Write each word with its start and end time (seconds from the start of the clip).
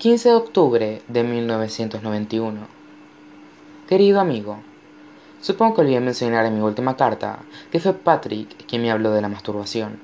15 0.00 0.30
de 0.30 0.34
octubre 0.34 1.02
de 1.08 1.22
1991 1.22 2.60
Querido 3.86 4.18
amigo, 4.18 4.56
supongo 5.42 5.74
que 5.74 5.80
olvidé 5.82 6.00
mencionar 6.00 6.46
en 6.46 6.54
mi 6.54 6.62
última 6.62 6.96
carta 6.96 7.40
que 7.70 7.80
fue 7.80 7.92
Patrick 7.92 8.64
quien 8.66 8.80
me 8.80 8.90
habló 8.90 9.10
de 9.10 9.20
la 9.20 9.28
masturbación. 9.28 10.00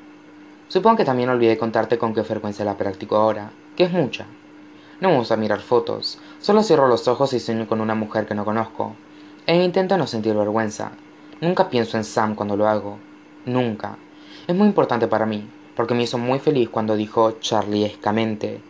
Supongo 0.69 0.98
que 0.98 1.06
también 1.06 1.30
olvidé 1.30 1.56
contarte 1.56 1.96
con 1.96 2.12
qué 2.12 2.24
frecuencia 2.24 2.62
la 2.67 2.76
practico 2.76 3.17
ahora, 3.17 3.53
que 3.74 3.85
es 3.85 3.90
mucha. 3.90 4.26
No 5.01 5.08
me 5.08 5.17
gusta 5.17 5.38
mirar 5.38 5.60
fotos, 5.60 6.19
solo 6.40 6.63
cierro 6.63 6.88
los 6.88 7.08
ojos 7.08 7.33
y 7.33 7.40
sueño 7.40 7.67
con 7.67 7.81
una 7.81 7.94
mujer 7.94 8.26
que 8.26 8.35
no 8.35 8.44
conozco, 8.44 8.94
e 9.47 9.65
intento 9.65 9.97
no 9.97 10.06
sentir 10.06 10.35
vergüenza. 10.35 10.92
Nunca 11.40 11.71
pienso 11.71 11.97
en 11.97 12.04
Sam 12.04 12.35
cuando 12.35 12.54
lo 12.54 12.69
hago, 12.69 12.99
nunca. 13.47 13.97
Es 14.47 14.54
muy 14.54 14.67
importante 14.67 15.08
para 15.08 15.24
mí, 15.24 15.49
porque 15.74 15.94
me 15.94 16.02
hizo 16.02 16.19
muy 16.19 16.38
feliz 16.38 16.69
cuando 16.69 16.97
dijo 16.97 17.38
charliescamente, 17.41 18.60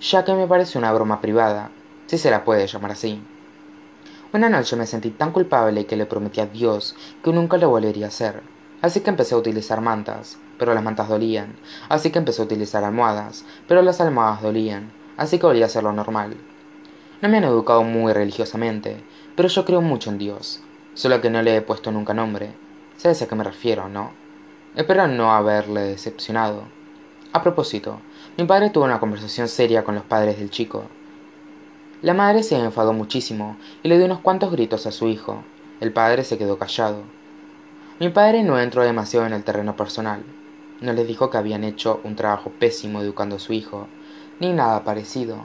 ya 0.00 0.24
que 0.24 0.34
me 0.34 0.46
parece 0.46 0.78
una 0.78 0.92
broma 0.92 1.20
privada, 1.20 1.70
si 2.06 2.18
se 2.18 2.30
la 2.30 2.44
puede 2.44 2.66
llamar 2.66 2.92
así. 2.92 3.22
Una 4.32 4.48
noche 4.48 4.76
me 4.76 4.86
sentí 4.86 5.10
tan 5.10 5.32
culpable 5.32 5.86
que 5.86 5.96
le 5.96 6.06
prometí 6.06 6.40
a 6.40 6.46
Dios 6.46 6.94
que 7.22 7.32
nunca 7.32 7.56
lo 7.56 7.70
volvería 7.70 8.06
a 8.06 8.08
hacer, 8.08 8.42
así 8.82 9.00
que 9.00 9.10
empecé 9.10 9.34
a 9.34 9.38
utilizar 9.38 9.80
mantas, 9.80 10.38
pero 10.58 10.74
las 10.74 10.82
mantas 10.82 11.08
dolían, 11.08 11.56
así 11.88 12.10
que 12.10 12.18
empecé 12.18 12.42
a 12.42 12.44
utilizar 12.44 12.84
almohadas, 12.84 13.44
pero 13.68 13.82
las 13.82 14.00
almohadas 14.00 14.42
dolían, 14.42 14.92
así 15.16 15.38
que 15.38 15.46
volví 15.46 15.62
a 15.62 15.66
hacer 15.66 15.82
lo 15.84 15.92
normal. 15.92 16.36
No 17.22 17.28
me 17.28 17.38
han 17.38 17.44
educado 17.44 17.82
muy 17.82 18.12
religiosamente, 18.12 19.02
pero 19.36 19.48
yo 19.48 19.64
creo 19.64 19.80
mucho 19.80 20.10
en 20.10 20.18
Dios, 20.18 20.62
solo 20.94 21.20
que 21.20 21.30
no 21.30 21.40
le 21.42 21.56
he 21.56 21.62
puesto 21.62 21.90
nunca 21.90 22.12
nombre. 22.12 22.54
¿Sabes 22.96 23.22
a 23.22 23.28
qué 23.28 23.34
me 23.34 23.44
refiero, 23.44 23.88
no? 23.88 24.10
Espero 24.74 25.06
no 25.08 25.32
haberle 25.32 25.80
decepcionado. 25.80 26.64
A 27.32 27.42
propósito, 27.42 28.00
mi 28.36 28.44
padre 28.44 28.68
tuvo 28.68 28.84
una 28.84 29.00
conversación 29.00 29.48
seria 29.48 29.82
con 29.82 29.94
los 29.94 30.04
padres 30.04 30.38
del 30.38 30.50
chico. 30.50 30.84
La 32.02 32.12
madre 32.12 32.42
se 32.42 32.58
enfadó 32.58 32.92
muchísimo 32.92 33.56
y 33.82 33.88
le 33.88 33.96
dio 33.96 34.04
unos 34.04 34.20
cuantos 34.20 34.52
gritos 34.52 34.86
a 34.86 34.92
su 34.92 35.08
hijo. 35.08 35.42
El 35.80 35.90
padre 35.90 36.22
se 36.22 36.36
quedó 36.36 36.58
callado. 36.58 36.98
Mi 37.98 38.10
padre 38.10 38.42
no 38.42 38.60
entró 38.60 38.82
demasiado 38.82 39.24
en 39.24 39.32
el 39.32 39.42
terreno 39.42 39.74
personal. 39.74 40.22
No 40.82 40.92
les 40.92 41.08
dijo 41.08 41.30
que 41.30 41.38
habían 41.38 41.64
hecho 41.64 42.02
un 42.04 42.14
trabajo 42.14 42.50
pésimo 42.50 43.00
educando 43.00 43.36
a 43.36 43.38
su 43.38 43.54
hijo, 43.54 43.86
ni 44.38 44.52
nada 44.52 44.84
parecido. 44.84 45.38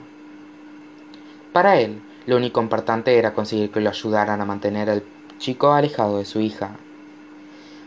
Para 1.54 1.80
él, 1.80 2.02
lo 2.26 2.36
único 2.36 2.60
importante 2.60 3.16
era 3.16 3.32
conseguir 3.32 3.70
que 3.70 3.80
lo 3.80 3.88
ayudaran 3.88 4.42
a 4.42 4.44
mantener 4.44 4.90
al 4.90 5.02
chico 5.38 5.72
alejado 5.72 6.18
de 6.18 6.26
su 6.26 6.40
hija. 6.40 6.76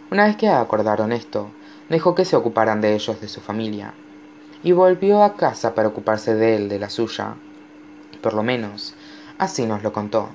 Una 0.09 0.25
vez 0.25 0.35
que 0.35 0.49
acordaron 0.49 1.11
esto, 1.11 1.51
dejó 1.89 2.15
que 2.15 2.25
se 2.25 2.35
ocuparan 2.35 2.81
de 2.81 2.95
ellos 2.95 3.21
de 3.21 3.27
su 3.27 3.39
familia, 3.39 3.93
y 4.65 4.71
volvió 4.71 5.21
a 5.21 5.35
casa 5.35 5.75
para 5.75 5.89
ocuparse 5.89 6.33
de 6.33 6.55
él 6.55 6.69
de 6.69 6.79
la 6.79 6.89
suya. 6.89 7.35
Por 8.23 8.33
lo 8.33 8.41
menos, 8.41 8.95
así 9.37 9.67
nos 9.67 9.83
lo 9.83 9.93
contó. 9.93 10.29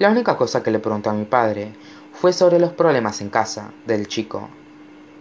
La 0.00 0.10
única 0.10 0.36
cosa 0.36 0.64
que 0.64 0.72
le 0.72 0.80
preguntó 0.80 1.08
a 1.08 1.12
mi 1.12 1.24
padre 1.24 1.72
fue 2.12 2.32
sobre 2.32 2.58
los 2.58 2.72
problemas 2.72 3.20
en 3.20 3.30
casa 3.30 3.70
del 3.86 4.08
chico, 4.08 4.48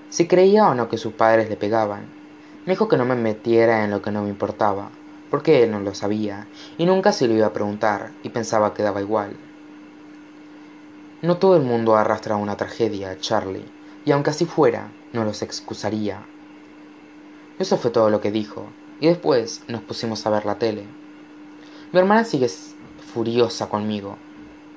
si 0.10 0.28
creía 0.28 0.68
o 0.68 0.74
no 0.74 0.90
que 0.90 0.98
sus 0.98 1.14
padres 1.14 1.48
le 1.48 1.58
pegaban. 1.58 2.08
Me 2.66 2.74
dijo 2.74 2.88
que 2.88 2.98
no 2.98 3.06
me 3.06 3.14
metiera 3.14 3.84
en 3.84 3.92
lo 3.92 4.02
que 4.02 4.10
no 4.10 4.24
me 4.24 4.30
importaba, 4.30 4.90
porque 5.30 5.62
él 5.62 5.70
no 5.70 5.80
lo 5.80 5.94
sabía, 5.94 6.48
y 6.80 6.88
nunca 6.88 7.12
se 7.12 7.28
lo 7.28 7.36
iba 7.36 7.46
a 7.46 7.54
preguntar, 7.54 8.14
y 8.24 8.30
pensaba 8.30 8.74
que 8.74 8.82
daba 8.82 9.02
igual. 9.02 9.38
No 11.22 11.38
todo 11.38 11.56
el 11.56 11.62
mundo 11.62 11.96
arrastra 11.96 12.36
una 12.36 12.58
tragedia, 12.58 13.20
Charlie, 13.20 13.70
y 14.06 14.12
aunque 14.12 14.32
así 14.32 14.46
fuera, 14.46 14.90
no 15.14 15.24
los 15.24 15.44
excusaría. 15.44 16.26
Eso 17.62 17.78
fue 17.78 17.92
todo 17.92 18.10
lo 18.10 18.22
que 18.22 18.32
dijo, 18.32 18.66
y 19.00 19.06
después 19.06 19.62
nos 19.68 19.84
pusimos 19.84 20.26
a 20.26 20.32
ver 20.32 20.48
la 20.48 20.58
tele. 20.58 20.84
Mi 21.92 22.00
hermana 22.00 22.24
sigue 22.24 22.50
furiosa 23.14 23.70
conmigo, 23.70 24.18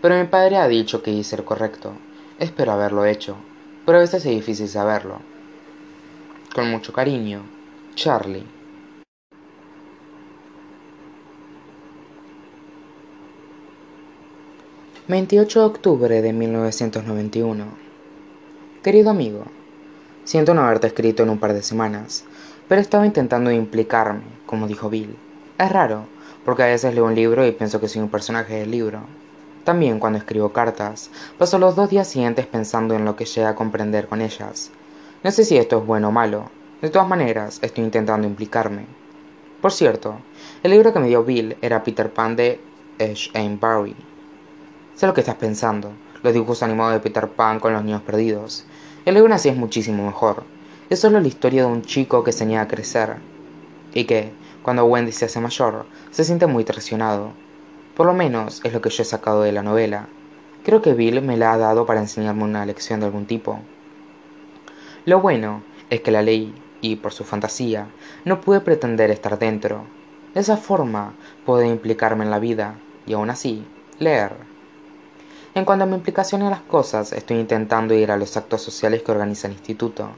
pero 0.02 0.18
mi 0.18 0.24
padre 0.24 0.59
ha 0.59 0.69
dicho 0.69 1.03
que 1.03 1.10
hice 1.10 1.38
lo 1.38 1.47
correcto. 1.47 1.92
Espero 2.38 2.72
haberlo 2.72 3.06
hecho, 3.06 3.36
pero 3.86 3.97
a 3.97 4.00
veces 4.03 4.26
es 4.26 4.32
difícil 4.32 4.69
saberlo. 4.69 5.20
Con 6.54 6.70
mucho 6.70 6.92
cariño, 6.92 7.41
Charlie. 7.94 8.44
28 15.09 15.59
de 15.59 15.64
octubre 15.64 16.20
de 16.20 16.32
1991 16.34 17.64
Querido 18.82 19.09
amigo, 19.09 19.44
siento 20.25 20.53
no 20.53 20.62
haberte 20.62 20.88
escrito 20.88 21.22
en 21.22 21.30
un 21.30 21.38
par 21.38 21.54
de 21.54 21.62
semanas, 21.62 22.26
pero 22.69 22.80
estaba 22.80 23.06
intentando 23.06 23.50
implicarme, 23.50 24.22
como 24.47 24.66
dijo 24.66 24.91
Bill. 24.91 25.16
Es 25.58 25.70
raro, 25.70 26.06
porque 26.44 26.62
a 26.62 26.66
veces 26.66 26.94
leo 26.94 27.04
un 27.04 27.14
libro 27.14 27.47
y 27.47 27.52
pienso 27.52 27.80
que 27.80 27.88
soy 27.88 28.02
un 28.02 28.08
personaje 28.08 28.54
del 28.54 28.70
libro. 28.70 29.00
También 29.64 29.98
cuando 29.98 30.19
escribo 30.19 30.52
cartas, 30.52 31.10
paso 31.38 31.58
los 31.58 31.76
dos 31.76 31.88
días 31.88 32.08
siguientes 32.08 32.47
pensando 32.47 32.94
en 32.94 33.04
lo 33.04 33.16
que 33.16 33.24
llegué 33.24 33.47
a 33.47 33.54
comprender 33.54 34.08
con 34.08 34.20
ellas. 34.20 34.70
No 35.22 35.30
sé 35.30 35.44
si 35.44 35.56
esto 35.56 35.78
es 35.78 35.86
bueno 35.86 36.08
o 36.08 36.12
malo, 36.12 36.50
de 36.82 36.91
todas 36.91 37.08
maneras 37.08 37.58
estoy 37.62 37.84
intentando 37.84 38.26
implicarme. 38.26 38.84
Por 39.62 39.72
cierto, 39.72 40.16
el 40.62 40.72
libro 40.72 40.92
que 40.92 41.00
me 41.00 41.08
dio 41.08 41.24
Bill 41.24 41.56
era 41.62 41.82
Peter 41.82 42.12
Pan 42.12 42.36
de 42.36 42.60
Ash 43.00 43.30
Barry 43.58 43.97
Sé 44.94 45.06
lo 45.06 45.14
que 45.14 45.22
estás 45.22 45.36
pensando, 45.36 45.92
los 46.22 46.34
dibujos 46.34 46.62
animados 46.62 46.92
de 46.92 47.00
Peter 47.00 47.28
Pan 47.28 47.58
con 47.58 47.72
los 47.72 47.82
niños 47.82 48.03
perdidos. 48.03 48.66
El 49.06 49.14
libro 49.14 49.34
así 49.34 49.48
es 49.48 49.56
muchísimo 49.56 50.04
mejor. 50.04 50.44
Es 50.91 51.00
solo 51.00 51.19
la 51.19 51.28
historia 51.28 51.62
de 51.62 51.72
un 51.72 51.83
chico 51.83 52.22
que 52.25 52.33
se 52.33 52.45
niega 52.45 52.62
a 52.62 52.69
crecer. 52.69 53.17
Y 53.95 54.05
que, 54.05 54.33
cuando 54.62 54.84
Wendy 54.84 55.12
se 55.12 55.25
hace 55.25 55.41
mayor, 55.41 55.87
se 56.11 56.25
siente 56.25 56.47
muy 56.47 56.65
traicionado. 56.65 57.33
Por 57.97 58.05
lo 58.05 58.12
menos 58.12 58.61
es 58.65 58.75
lo 58.75 58.83
que 58.83 58.91
yo 58.91 59.03
he 59.03 59.06
sacado 59.06 59.43
de 59.43 59.53
la 59.53 59.62
novela. 59.62 60.09
Creo 60.62 60.83
que 60.83 60.93
Bill 60.93 61.22
me 61.22 61.39
la 61.39 61.53
ha 61.53 61.59
dado 61.59 61.87
para 61.87 62.00
enseñarme 62.00 62.45
una 62.45 62.67
lección 62.67 63.00
de 63.00 63.06
algún 63.06 63.25
tipo. 63.25 63.61
Lo 65.06 65.21
bueno 65.21 65.62
es 65.89 66.03
que 66.03 66.11
la 66.11 66.22
ley, 66.22 66.55
y 66.83 66.97
por 66.97 67.12
su 67.12 67.25
fantasía, 67.25 67.87
no 68.27 68.43
pude 68.43 68.61
pretender 68.61 69.11
estar 69.11 69.39
dentro. 69.39 69.84
De 70.34 70.41
esa 70.41 70.59
forma 70.59 71.15
puedo 71.47 71.65
implicarme 71.65 72.25
en 72.25 72.31
la 72.31 72.39
vida 72.39 72.75
y 73.06 73.15
aún 73.15 73.31
así 73.31 73.65
leer. 73.99 74.33
En 75.55 75.65
cuanto 75.65 75.84
a 75.84 75.87
mi 75.87 75.95
implicación 75.95 76.43
en 76.43 76.51
las 76.51 76.62
cosas, 76.62 77.12
estoy 77.12 77.39
intentando 77.39 77.95
ir 77.95 78.11
a 78.11 78.16
los 78.19 78.37
actos 78.37 78.61
sociales 78.61 79.03
que 79.03 79.12
organiza 79.12 79.47
el 79.47 79.55
instituto. 79.55 80.11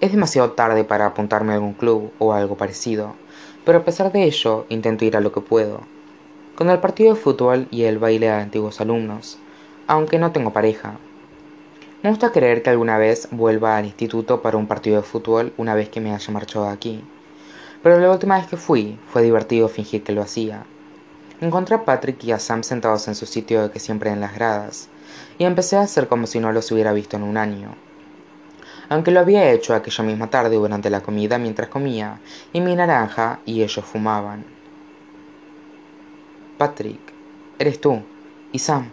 Es 0.00 0.12
demasiado 0.12 0.52
tarde 0.52 0.84
para 0.84 1.06
apuntarme 1.06 1.52
a 1.52 1.56
algún 1.56 1.74
club 1.74 2.12
o 2.18 2.32
algo 2.32 2.56
parecido, 2.56 3.14
pero 3.64 3.78
a 3.78 3.84
pesar 3.84 4.12
de 4.12 4.24
ello, 4.24 4.66
intento 4.68 5.04
ir 5.04 5.16
a 5.16 5.20
lo 5.20 5.32
que 5.32 5.40
puedo. 5.40 5.80
Con 6.54 6.70
el 6.70 6.78
partido 6.78 7.14
de 7.14 7.20
fútbol 7.20 7.68
y 7.70 7.82
el 7.82 7.98
baile 7.98 8.26
de 8.26 8.32
antiguos 8.32 8.80
alumnos, 8.80 9.38
aunque 9.86 10.18
no 10.18 10.32
tengo 10.32 10.52
pareja. 10.52 10.98
Me 12.02 12.10
gusta 12.10 12.32
creer 12.32 12.62
que 12.62 12.70
alguna 12.70 12.98
vez 12.98 13.28
vuelva 13.30 13.76
al 13.76 13.86
instituto 13.86 14.42
para 14.42 14.56
un 14.56 14.66
partido 14.66 14.96
de 14.96 15.02
fútbol 15.02 15.52
una 15.56 15.74
vez 15.74 15.88
que 15.88 16.00
me 16.00 16.14
haya 16.14 16.32
marchado 16.32 16.66
de 16.66 16.72
aquí. 16.72 17.04
Pero 17.82 17.98
la 17.98 18.10
última 18.10 18.38
vez 18.38 18.46
que 18.46 18.56
fui, 18.56 18.98
fue 19.08 19.22
divertido 19.22 19.68
fingir 19.68 20.04
que 20.04 20.12
lo 20.12 20.22
hacía 20.22 20.64
Encontré 21.40 21.76
a 21.76 21.84
Patrick 21.84 22.24
y 22.24 22.32
a 22.32 22.40
Sam 22.40 22.64
sentados 22.64 23.06
en 23.06 23.14
su 23.14 23.24
sitio 23.24 23.62
de 23.62 23.70
que 23.70 23.78
siempre 23.78 24.10
en 24.10 24.20
las 24.20 24.34
gradas, 24.34 24.88
y 25.38 25.44
empecé 25.44 25.76
a 25.76 25.82
hacer 25.82 26.08
como 26.08 26.26
si 26.26 26.40
no 26.40 26.50
los 26.50 26.72
hubiera 26.72 26.92
visto 26.92 27.16
en 27.16 27.22
un 27.22 27.36
año. 27.36 27.76
Aunque 28.88 29.10
lo 29.10 29.20
había 29.20 29.50
hecho 29.50 29.74
aquella 29.74 30.04
misma 30.04 30.30
tarde 30.30 30.56
durante 30.56 30.90
la 30.90 31.02
comida 31.02 31.38
mientras 31.38 31.68
comía, 31.68 32.20
y 32.52 32.60
mi 32.60 32.74
naranja 32.74 33.40
y 33.44 33.62
ellos 33.62 33.84
fumaban. 33.84 34.44
Patrick, 36.56 37.00
eres 37.58 37.80
tú. 37.80 38.02
Y 38.50 38.58
Sam. 38.58 38.90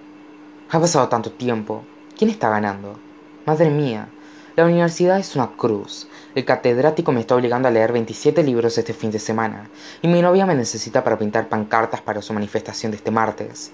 Ha 0.69 0.79
pasado 0.79 1.07
tanto 1.07 1.31
tiempo. 1.31 1.83
¿Quién 2.17 2.29
está 2.29 2.49
ganando? 2.49 2.99
Madre 3.45 3.69
mía, 3.69 4.09
la 4.55 4.65
universidad 4.65 5.19
es 5.19 5.35
una 5.35 5.51
cruz. 5.51 6.07
El 6.33 6.45
catedrático 6.45 7.11
me 7.11 7.19
está 7.19 7.35
obligando 7.35 7.67
a 7.67 7.71
leer 7.71 7.91
27 7.91 8.43
libros 8.43 8.77
este 8.77 8.93
fin 8.93 9.11
de 9.11 9.19
semana, 9.19 9.69
y 10.01 10.07
mi 10.07 10.21
novia 10.21 10.45
me 10.45 10.55
necesita 10.55 11.03
para 11.03 11.17
pintar 11.17 11.49
pancartas 11.49 12.01
para 12.01 12.21
su 12.21 12.33
manifestación 12.33 12.91
de 12.91 12.97
este 12.97 13.11
martes. 13.11 13.71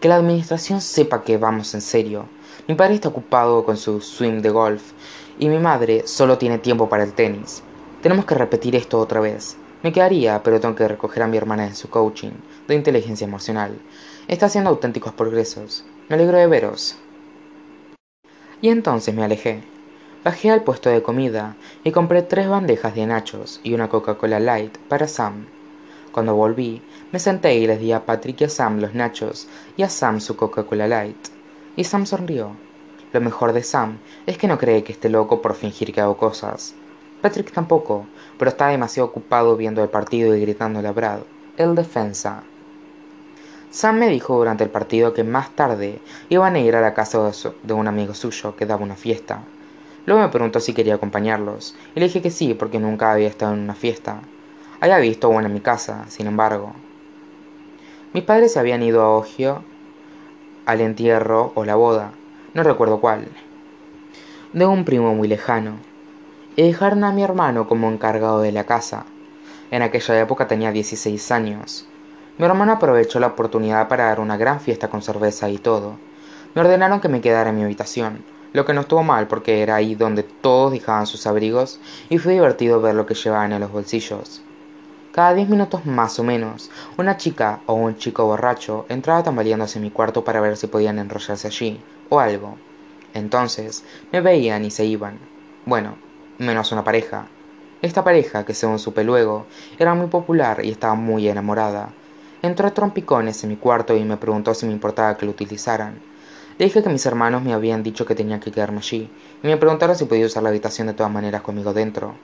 Que 0.00 0.08
la 0.08 0.14
administración 0.14 0.80
sepa 0.80 1.24
que 1.24 1.38
vamos 1.38 1.74
en 1.74 1.80
serio. 1.80 2.26
Mi 2.68 2.76
padre 2.76 2.94
está 2.94 3.08
ocupado 3.08 3.64
con 3.64 3.76
su 3.76 4.00
swing 4.00 4.42
de 4.42 4.50
golf, 4.50 4.92
y 5.40 5.48
mi 5.48 5.58
madre 5.58 6.06
solo 6.06 6.38
tiene 6.38 6.58
tiempo 6.58 6.88
para 6.88 7.02
el 7.02 7.14
tenis. 7.14 7.64
Tenemos 8.00 8.24
que 8.24 8.36
repetir 8.36 8.76
esto 8.76 9.00
otra 9.00 9.18
vez. 9.18 9.56
Me 9.82 9.92
quedaría, 9.92 10.40
pero 10.44 10.60
tengo 10.60 10.76
que 10.76 10.86
recoger 10.86 11.24
a 11.24 11.26
mi 11.26 11.36
hermana 11.36 11.66
en 11.66 11.74
su 11.74 11.90
coaching 11.90 12.30
de 12.68 12.76
inteligencia 12.76 13.26
emocional. 13.26 13.76
Está 14.28 14.46
haciendo 14.46 14.70
auténticos 14.70 15.12
progresos. 15.14 15.84
Me 16.08 16.14
alegro 16.14 16.38
de 16.38 16.46
veros. 16.46 16.96
Y 18.60 18.68
entonces 18.68 19.12
me 19.14 19.24
alejé. 19.24 19.64
Bajé 20.24 20.50
al 20.50 20.62
puesto 20.62 20.90
de 20.90 21.02
comida 21.02 21.56
y 21.82 21.90
compré 21.90 22.22
tres 22.22 22.48
bandejas 22.48 22.94
de 22.94 23.06
nachos 23.06 23.60
y 23.64 23.74
una 23.74 23.88
Coca-Cola 23.88 24.38
Light 24.38 24.78
para 24.88 25.08
Sam. 25.08 25.46
Cuando 26.12 26.34
volví, 26.34 26.82
me 27.12 27.18
senté 27.18 27.54
y 27.56 27.66
les 27.66 27.80
di 27.80 27.92
a 27.92 28.04
Patrick 28.06 28.40
y 28.40 28.44
a 28.44 28.48
Sam 28.48 28.80
los 28.80 28.94
nachos 28.94 29.48
y 29.76 29.82
a 29.82 29.88
Sam 29.88 30.20
su 30.20 30.36
Coca-Cola 30.36 30.88
Light. 30.88 31.28
Y 31.76 31.84
Sam 31.84 32.06
sonrió. 32.06 32.52
Lo 33.12 33.20
mejor 33.20 33.52
de 33.52 33.62
Sam 33.62 33.98
es 34.26 34.36
que 34.36 34.48
no 34.48 34.58
cree 34.58 34.84
que 34.84 34.92
esté 34.92 35.08
loco 35.08 35.40
por 35.40 35.54
fingir 35.54 35.92
que 35.92 36.00
hago 36.00 36.16
cosas. 36.16 36.74
Patrick 37.20 37.52
tampoco, 37.52 38.06
pero 38.38 38.50
estaba 38.50 38.70
demasiado 38.70 39.08
ocupado 39.08 39.56
viendo 39.56 39.82
el 39.82 39.88
partido 39.88 40.36
y 40.36 40.40
gritándole 40.40 40.88
a 40.88 40.92
Brad, 40.92 41.20
el 41.56 41.74
defensa. 41.74 42.44
Sam 43.70 43.98
me 43.98 44.08
dijo 44.08 44.36
durante 44.36 44.64
el 44.64 44.70
partido 44.70 45.12
que 45.12 45.24
más 45.24 45.50
tarde 45.50 46.00
iban 46.28 46.54
a 46.54 46.60
ir 46.60 46.74
a 46.76 46.80
la 46.80 46.94
casa 46.94 47.30
de 47.62 47.72
un 47.74 47.88
amigo 47.88 48.14
suyo 48.14 48.56
que 48.56 48.66
daba 48.66 48.82
una 48.82 48.94
fiesta. 48.94 49.42
Luego 50.06 50.22
me 50.22 50.28
preguntó 50.28 50.58
si 50.60 50.72
quería 50.72 50.94
acompañarlos, 50.94 51.74
y 51.94 52.00
le 52.00 52.06
dije 52.06 52.22
que 52.22 52.30
sí, 52.30 52.54
porque 52.54 52.78
nunca 52.78 53.12
había 53.12 53.28
estado 53.28 53.52
en 53.52 53.60
una 53.60 53.74
fiesta. 53.74 54.22
Había 54.80 54.98
visto 54.98 55.28
una 55.28 55.48
en 55.48 55.54
mi 55.54 55.60
casa, 55.60 56.04
sin 56.08 56.28
embargo. 56.28 56.72
Mis 58.12 58.22
padres 58.22 58.52
se 58.52 58.60
habían 58.60 58.80
ido 58.82 59.02
a 59.02 59.10
Ohio 59.10 59.64
al 60.66 60.80
entierro 60.80 61.50
o 61.56 61.64
la 61.64 61.74
boda, 61.74 62.12
no 62.54 62.62
recuerdo 62.62 63.00
cuál, 63.00 63.26
de 64.52 64.66
un 64.66 64.84
primo 64.84 65.14
muy 65.16 65.26
lejano, 65.26 65.78
y 66.54 66.62
dejaron 66.62 67.02
a 67.02 67.10
mi 67.10 67.24
hermano 67.24 67.66
como 67.66 67.90
encargado 67.90 68.40
de 68.40 68.52
la 68.52 68.64
casa. 68.64 69.04
En 69.72 69.82
aquella 69.82 70.20
época 70.20 70.46
tenía 70.46 70.70
16 70.70 71.32
años. 71.32 71.88
Mi 72.38 72.44
hermano 72.44 72.72
aprovechó 72.72 73.18
la 73.18 73.26
oportunidad 73.26 73.88
para 73.88 74.04
dar 74.04 74.20
una 74.20 74.36
gran 74.36 74.60
fiesta 74.60 74.88
con 74.88 75.02
cerveza 75.02 75.50
y 75.50 75.58
todo. 75.58 75.96
Me 76.54 76.60
ordenaron 76.60 77.00
que 77.00 77.08
me 77.08 77.20
quedara 77.20 77.50
en 77.50 77.56
mi 77.56 77.64
habitación, 77.64 78.24
lo 78.52 78.64
que 78.64 78.74
no 78.74 78.82
estuvo 78.82 79.02
mal 79.02 79.26
porque 79.26 79.60
era 79.60 79.74
ahí 79.74 79.96
donde 79.96 80.22
todos 80.22 80.70
dejaban 80.70 81.06
sus 81.06 81.26
abrigos 81.26 81.80
y 82.08 82.18
fue 82.18 82.34
divertido 82.34 82.80
ver 82.80 82.94
lo 82.94 83.06
que 83.06 83.14
llevaban 83.14 83.52
en 83.52 83.60
los 83.60 83.72
bolsillos. 83.72 84.42
Cada 85.12 85.32
diez 85.32 85.48
minutos 85.48 85.86
más 85.86 86.18
o 86.18 86.22
menos, 86.22 86.70
una 86.98 87.16
chica 87.16 87.60
o 87.66 87.72
un 87.72 87.96
chico 87.96 88.26
borracho 88.26 88.84
entraba 88.90 89.22
tambaleándose 89.22 89.78
en 89.78 89.84
mi 89.84 89.90
cuarto 89.90 90.22
para 90.22 90.40
ver 90.40 90.56
si 90.56 90.66
podían 90.66 90.98
enrollarse 90.98 91.46
allí, 91.46 91.80
o 92.10 92.20
algo. 92.20 92.56
Entonces, 93.14 93.84
me 94.12 94.20
veían 94.20 94.66
y 94.66 94.70
se 94.70 94.84
iban. 94.84 95.18
Bueno, 95.64 95.96
menos 96.36 96.72
una 96.72 96.84
pareja. 96.84 97.26
Esta 97.80 98.04
pareja, 98.04 98.44
que 98.44 98.52
según 98.52 98.78
supe 98.78 99.02
luego, 99.02 99.46
era 99.78 99.94
muy 99.94 100.08
popular 100.08 100.64
y 100.64 100.70
estaba 100.70 100.94
muy 100.94 101.26
enamorada. 101.26 101.94
Entró 102.42 102.68
a 102.68 102.74
trompicones 102.74 103.42
en 103.42 103.50
mi 103.50 103.56
cuarto 103.56 103.96
y 103.96 104.04
me 104.04 104.18
preguntó 104.18 104.52
si 104.54 104.66
me 104.66 104.72
importaba 104.72 105.16
que 105.16 105.24
lo 105.24 105.32
utilizaran. 105.32 106.00
Le 106.58 106.66
dije 106.66 106.82
que 106.82 106.90
mis 106.90 107.06
hermanos 107.06 107.42
me 107.42 107.54
habían 107.54 107.82
dicho 107.82 108.04
que 108.04 108.14
tenía 108.14 108.40
que 108.40 108.52
quedarme 108.52 108.78
allí, 108.78 109.10
y 109.42 109.46
me 109.46 109.56
preguntaron 109.56 109.96
si 109.96 110.04
podía 110.04 110.26
usar 110.26 110.42
la 110.42 110.50
habitación 110.50 110.86
de 110.86 110.94
todas 110.94 111.10
maneras 111.10 111.42
conmigo 111.42 111.72
dentro. 111.72 112.14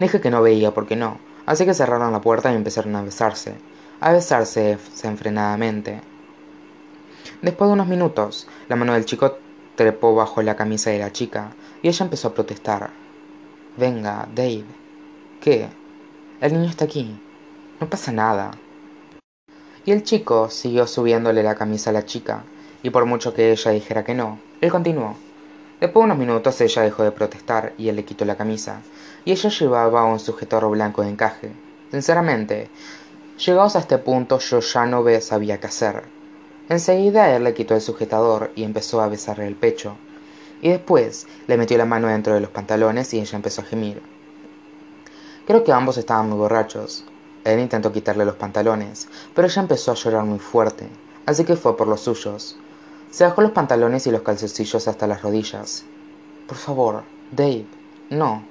Dije 0.00 0.20
que 0.20 0.30
no 0.30 0.40
veía 0.40 0.72
por 0.72 0.86
qué 0.86 0.96
no, 0.96 1.18
Así 1.46 1.64
que 1.64 1.74
cerraron 1.74 2.12
la 2.12 2.20
puerta 2.20 2.52
y 2.52 2.56
empezaron 2.56 2.94
a 2.96 3.02
besarse, 3.02 3.54
a 4.00 4.12
besarse 4.12 4.76
desenfrenadamente. 4.76 6.00
Después 7.40 7.68
de 7.68 7.74
unos 7.74 7.88
minutos, 7.88 8.46
la 8.68 8.76
mano 8.76 8.94
del 8.94 9.04
chico 9.04 9.38
trepó 9.74 10.14
bajo 10.14 10.42
la 10.42 10.56
camisa 10.56 10.90
de 10.90 10.98
la 10.98 11.12
chica 11.12 11.52
y 11.82 11.88
ella 11.88 12.04
empezó 12.04 12.28
a 12.28 12.34
protestar. 12.34 12.90
Venga, 13.76 14.28
Dave. 14.34 14.64
¿Qué? 15.40 15.68
El 16.40 16.52
niño 16.52 16.68
está 16.68 16.84
aquí. 16.84 17.18
No 17.80 17.88
pasa 17.88 18.12
nada. 18.12 18.52
Y 19.84 19.90
el 19.90 20.04
chico 20.04 20.48
siguió 20.48 20.86
subiéndole 20.86 21.42
la 21.42 21.56
camisa 21.56 21.90
a 21.90 21.92
la 21.92 22.04
chica, 22.04 22.44
y 22.84 22.90
por 22.90 23.06
mucho 23.06 23.34
que 23.34 23.50
ella 23.50 23.72
dijera 23.72 24.04
que 24.04 24.14
no, 24.14 24.38
él 24.60 24.70
continuó. 24.70 25.16
Después 25.82 26.02
de 26.02 26.04
unos 26.04 26.18
minutos 26.18 26.60
ella 26.60 26.82
dejó 26.82 27.02
de 27.02 27.10
protestar 27.10 27.72
y 27.76 27.88
él 27.88 27.96
le 27.96 28.04
quitó 28.04 28.24
la 28.24 28.36
camisa, 28.36 28.82
y 29.24 29.32
ella 29.32 29.50
llevaba 29.50 30.04
un 30.04 30.20
sujetador 30.20 30.70
blanco 30.70 31.02
de 31.02 31.08
encaje. 31.08 31.50
Sinceramente, 31.90 32.70
llegados 33.44 33.74
a 33.74 33.80
este 33.80 33.98
punto 33.98 34.38
yo 34.38 34.60
ya 34.60 34.86
no 34.86 35.04
sabía 35.20 35.58
qué 35.58 35.66
hacer. 35.66 36.04
Enseguida 36.68 37.34
él 37.34 37.42
le 37.42 37.52
quitó 37.52 37.74
el 37.74 37.80
sujetador 37.80 38.52
y 38.54 38.62
empezó 38.62 39.00
a 39.00 39.08
besarle 39.08 39.48
el 39.48 39.56
pecho, 39.56 39.96
y 40.60 40.68
después 40.68 41.26
le 41.48 41.56
metió 41.56 41.76
la 41.78 41.84
mano 41.84 42.06
dentro 42.06 42.32
de 42.32 42.40
los 42.42 42.50
pantalones 42.50 43.12
y 43.12 43.18
ella 43.18 43.34
empezó 43.34 43.62
a 43.62 43.64
gemir. 43.64 44.00
Creo 45.48 45.64
que 45.64 45.72
ambos 45.72 45.96
estaban 45.96 46.28
muy 46.28 46.38
borrachos. 46.38 47.04
Él 47.42 47.58
intentó 47.58 47.90
quitarle 47.90 48.24
los 48.24 48.36
pantalones, 48.36 49.08
pero 49.34 49.48
ella 49.48 49.62
empezó 49.62 49.90
a 49.90 49.96
llorar 49.96 50.22
muy 50.22 50.38
fuerte, 50.38 50.86
así 51.26 51.42
que 51.42 51.56
fue 51.56 51.76
por 51.76 51.88
los 51.88 52.02
suyos. 52.02 52.56
Se 53.12 53.24
bajó 53.24 53.42
los 53.42 53.50
pantalones 53.50 54.06
y 54.06 54.10
los 54.10 54.22
calzoncillos 54.22 54.88
hasta 54.88 55.06
las 55.06 55.20
rodillas. 55.20 55.84
Por 56.48 56.56
favor, 56.56 57.02
Dave, 57.30 57.66
no. 58.08 58.42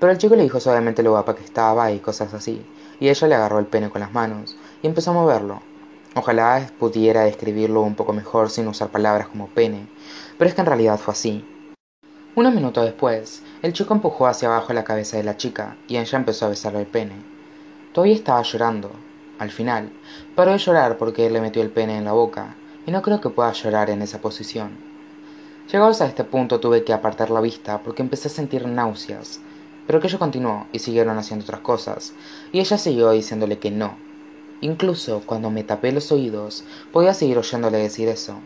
Pero 0.00 0.10
el 0.10 0.18
chico 0.18 0.34
le 0.34 0.42
dijo 0.42 0.58
suavemente 0.58 1.04
lo 1.04 1.12
guapa 1.12 1.36
que 1.36 1.44
estaba 1.44 1.92
y 1.92 2.00
cosas 2.00 2.34
así, 2.34 2.66
y 2.98 3.10
ella 3.10 3.28
le 3.28 3.34
agarró 3.36 3.60
el 3.60 3.66
pene 3.66 3.90
con 3.90 4.00
las 4.00 4.12
manos 4.12 4.56
y 4.82 4.88
empezó 4.88 5.12
a 5.12 5.14
moverlo. 5.14 5.62
Ojalá 6.16 6.68
pudiera 6.80 7.22
describirlo 7.22 7.82
un 7.82 7.94
poco 7.94 8.12
mejor 8.12 8.50
sin 8.50 8.66
usar 8.66 8.88
palabras 8.88 9.28
como 9.28 9.46
pene, 9.46 9.86
pero 10.36 10.48
es 10.48 10.56
que 10.56 10.62
en 10.62 10.66
realidad 10.66 10.98
fue 10.98 11.12
así. 11.12 11.48
Unos 12.34 12.52
minutos 12.52 12.84
después, 12.84 13.44
el 13.62 13.72
chico 13.72 13.94
empujó 13.94 14.26
hacia 14.26 14.48
abajo 14.48 14.72
la 14.72 14.82
cabeza 14.82 15.16
de 15.16 15.22
la 15.22 15.36
chica 15.36 15.76
y 15.86 15.98
ella 15.98 16.18
empezó 16.18 16.46
a 16.46 16.48
besarle 16.48 16.80
el 16.80 16.86
pene. 16.88 17.14
Todavía 17.92 18.16
estaba 18.16 18.42
llorando. 18.42 18.90
Al 19.38 19.52
final, 19.52 19.92
paró 20.34 20.50
de 20.50 20.58
llorar 20.58 20.98
porque 20.98 21.26
él 21.26 21.32
le 21.32 21.40
metió 21.40 21.62
el 21.62 21.70
pene 21.70 21.96
en 21.96 22.04
la 22.04 22.12
boca 22.12 22.56
y 22.86 22.90
no 22.90 23.02
creo 23.02 23.20
que 23.20 23.30
pueda 23.30 23.52
llorar 23.52 23.90
en 23.90 24.02
esa 24.02 24.20
posición. 24.20 24.70
Llegados 25.70 26.00
a 26.00 26.06
este 26.06 26.24
punto 26.24 26.60
tuve 26.60 26.84
que 26.84 26.92
apartar 26.92 27.30
la 27.30 27.40
vista 27.40 27.80
porque 27.82 28.02
empecé 28.02 28.28
a 28.28 28.30
sentir 28.30 28.66
náuseas, 28.66 29.40
pero 29.86 29.98
aquello 29.98 30.18
continuó 30.18 30.66
y 30.72 30.78
siguieron 30.78 31.18
haciendo 31.18 31.44
otras 31.44 31.60
cosas, 31.60 32.12
y 32.52 32.60
ella 32.60 32.78
siguió 32.78 33.10
diciéndole 33.10 33.58
que 33.58 33.70
no. 33.70 33.96
Incluso 34.60 35.22
cuando 35.26 35.50
me 35.50 35.64
tapé 35.64 35.92
los 35.92 36.12
oídos, 36.12 36.64
podía 36.92 37.14
seguir 37.14 37.38
oyéndole 37.38 37.78
decir 37.78 38.08
eso. 38.08 38.36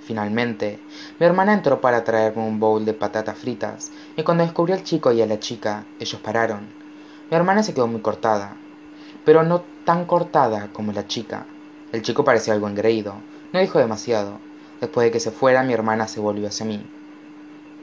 Finalmente, 0.00 0.78
mi 1.18 1.26
hermana 1.26 1.52
entró 1.52 1.80
para 1.80 2.04
traerme 2.04 2.42
un 2.42 2.58
bowl 2.58 2.84
de 2.84 2.94
patatas 2.94 3.38
fritas, 3.38 3.92
y 4.16 4.22
cuando 4.22 4.44
descubrió 4.44 4.74
al 4.74 4.84
chico 4.84 5.12
y 5.12 5.22
a 5.22 5.26
la 5.26 5.38
chica, 5.38 5.84
ellos 5.98 6.20
pararon. 6.20 6.68
Mi 7.30 7.36
hermana 7.36 7.62
se 7.62 7.74
quedó 7.74 7.86
muy 7.86 8.00
cortada, 8.00 8.56
pero 9.24 9.42
no 9.42 9.62
tan 9.84 10.06
cortada 10.06 10.70
como 10.72 10.92
la 10.92 11.06
chica. 11.06 11.46
El 11.92 12.02
chico 12.02 12.24
parecía 12.24 12.54
algo 12.54 12.68
engreído, 12.68 13.14
no 13.52 13.60
dijo 13.60 13.78
demasiado. 13.78 14.38
Después 14.80 15.04
de 15.04 15.10
que 15.10 15.20
se 15.20 15.30
fuera, 15.30 15.62
mi 15.62 15.72
hermana 15.72 16.08
se 16.08 16.20
volvió 16.20 16.48
hacia 16.48 16.66
mí. 16.66 16.86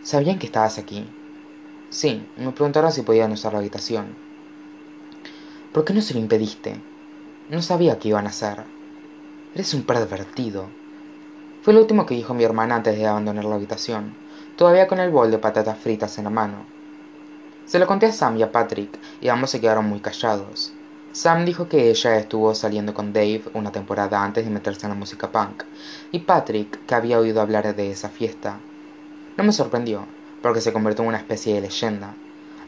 ¿Sabían 0.02 0.40
que 0.40 0.48
estabas 0.48 0.78
aquí? 0.78 1.08
Sí, 1.90 2.26
me 2.38 2.52
preguntaron 2.52 2.92
si 2.92 3.02
podían 3.02 3.32
usar 3.32 3.54
la 3.54 3.60
habitación. 3.60 4.16
¿Por 5.74 5.86
qué 5.86 5.94
no 5.94 6.02
se 6.02 6.14
lo 6.14 6.20
impediste? 6.20 6.82
No 7.50 7.62
sabía 7.62 8.00
qué 8.00 8.10
iban 8.10 8.26
a 8.26 8.30
hacer. 8.30 8.64
Eres 9.54 9.74
un 9.74 9.84
pervertido. 9.84 10.68
Fue 11.62 11.74
lo 11.74 11.82
último 11.82 12.06
que 12.06 12.16
dijo 12.16 12.34
mi 12.34 12.44
hermana 12.44 12.76
antes 12.76 12.98
de 12.98 13.06
abandonar 13.06 13.46
la 13.46 13.56
habitación, 13.56 14.16
todavía 14.56 14.88
con 14.88 15.00
el 15.00 15.12
bol 15.12 15.32
de 15.32 15.38
patatas 15.38 15.78
fritas 15.78 16.18
en 16.18 16.24
la 16.24 16.30
mano. 16.30 16.66
Se 17.66 17.80
lo 17.80 17.88
conté 17.88 18.06
a 18.06 18.14
Sam 18.14 18.38
y 18.38 18.44
a 18.44 18.52
Patrick, 18.52 18.98
y 19.20 19.28
ambos 19.28 19.50
se 19.50 19.60
quedaron 19.60 19.86
muy 19.86 20.00
callados. 20.00 20.74
Sam 21.18 21.46
dijo 21.46 21.68
que 21.68 21.90
ella 21.90 22.16
estuvo 22.18 22.54
saliendo 22.54 22.94
con 22.94 23.12
Dave 23.12 23.42
una 23.56 23.72
temporada 23.72 24.24
antes 24.24 24.46
de 24.46 24.52
meterse 24.52 24.86
en 24.86 24.92
la 24.92 25.00
música 25.00 25.32
punk, 25.32 25.64
y 26.12 26.20
Patrick 26.20 26.86
que 26.86 26.94
había 26.94 27.18
oído 27.18 27.42
hablar 27.42 27.76
de 27.76 27.90
esa 27.90 28.10
fiesta. 28.10 28.60
No 29.36 29.44
me 29.44 29.52
sorprendió, 29.52 30.06
porque 30.44 30.62
se 30.62 30.72
convirtió 30.72 31.02
en 31.02 31.10
una 31.10 31.18
especie 31.18 31.56
de 31.56 31.62
leyenda, 31.62 32.14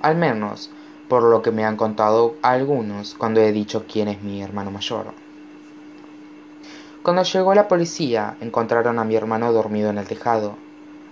al 0.01 0.15
menos 0.15 0.71
por 1.07 1.21
lo 1.21 1.43
que 1.43 1.51
me 1.51 1.63
han 1.63 1.77
contado 1.77 2.37
algunos 2.41 3.13
cuando 3.13 3.39
he 3.39 3.51
dicho 3.51 3.85
quién 3.87 4.07
es 4.07 4.23
mi 4.23 4.41
hermano 4.41 4.71
mayor. 4.71 5.13
Cuando 7.03 7.21
llegó 7.21 7.53
la 7.53 7.67
policía, 7.67 8.35
encontraron 8.41 8.97
a 8.97 9.03
mi 9.03 9.15
hermano 9.15 9.53
dormido 9.53 9.91
en 9.91 9.99
el 9.99 10.07
tejado. 10.07 10.55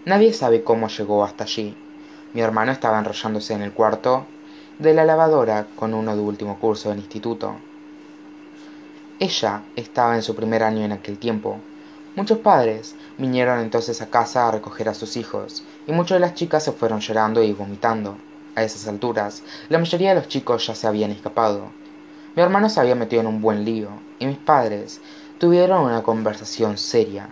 Nadie 0.06 0.34
sabe 0.34 0.64
cómo 0.64 0.88
llegó 0.88 1.24
hasta 1.24 1.44
allí. 1.44 1.78
Mi 2.34 2.42
hermano 2.42 2.72
estaba 2.72 2.98
enrollándose 2.98 3.54
en 3.54 3.62
el 3.62 3.74
cuarto 3.74 4.26
de 4.80 4.94
la 4.94 5.06
lavadora 5.06 5.68
con 5.76 5.94
uno 5.94 6.16
de 6.16 6.22
último 6.22 6.60
curso 6.60 6.90
del 6.90 7.00
instituto. 7.00 7.56
Ella 9.20 9.64
estaba 9.76 10.16
en 10.16 10.22
su 10.22 10.36
primer 10.36 10.62
año 10.62 10.86
en 10.86 10.92
aquel 10.92 11.18
tiempo. 11.18 11.58
Muchos 12.16 12.38
padres 12.38 12.96
vinieron 13.18 13.60
entonces 13.60 14.02
a 14.02 14.10
casa 14.10 14.48
a 14.48 14.52
recoger 14.52 14.90
a 14.90 14.94
sus 14.94 15.18
hijos, 15.18 15.64
y 15.88 15.92
muchas 15.92 16.18
de 16.18 16.20
las 16.20 16.36
chicas 16.36 16.64
se 16.64 16.72
fueron 16.72 17.00
llorando 17.00 17.42
y 17.42 17.54
vomitando. 17.54 18.18
A 18.56 18.64
esas 18.64 18.88
alturas, 18.88 19.44
la 19.70 19.80
mayoría 19.80 20.10
de 20.10 20.16
los 20.16 20.28
chicos 20.28 20.66
ya 20.66 20.76
se 20.76 20.88
habían 20.88 21.12
escapado. 21.12 21.72
Mi 22.36 22.44
hermano 22.44 22.70
se 22.70 22.80
había 22.80 22.96
metido 22.96 23.22
en 23.22 23.28
un 23.28 23.42
buen 23.42 23.66
lío, 23.66 23.90
y 24.20 24.26
mis 24.26 24.38
padres 24.38 25.02
tuvieron 25.40 25.86
una 25.86 26.04
conversación 26.04 26.78
seria 26.78 27.30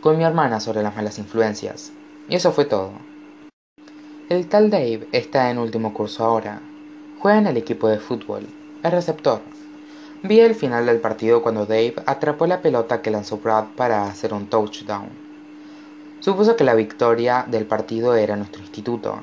con 0.00 0.16
mi 0.16 0.24
hermana 0.24 0.60
sobre 0.60 0.82
las 0.82 0.96
malas 0.96 1.18
influencias. 1.18 1.92
Y 2.28 2.36
eso 2.36 2.52
fue 2.52 2.64
todo. 2.64 3.09
El 4.30 4.46
tal 4.46 4.70
Dave 4.70 5.08
está 5.10 5.50
en 5.50 5.58
último 5.58 5.92
curso 5.92 6.24
ahora. 6.24 6.60
Juega 7.18 7.38
en 7.38 7.48
el 7.48 7.56
equipo 7.56 7.88
de 7.88 7.98
fútbol, 7.98 8.46
el 8.84 8.92
receptor. 8.92 9.40
Vi 10.22 10.38
el 10.38 10.54
final 10.54 10.86
del 10.86 11.00
partido 11.00 11.42
cuando 11.42 11.66
Dave 11.66 11.96
atrapó 12.06 12.46
la 12.46 12.62
pelota 12.62 13.02
que 13.02 13.10
lanzó 13.10 13.38
Brad 13.38 13.64
para 13.74 14.04
hacer 14.04 14.32
un 14.32 14.46
touchdown. 14.46 15.08
Supuso 16.20 16.54
que 16.54 16.62
la 16.62 16.74
victoria 16.74 17.44
del 17.48 17.66
partido 17.66 18.14
era 18.14 18.36
nuestro 18.36 18.62
instituto, 18.62 19.20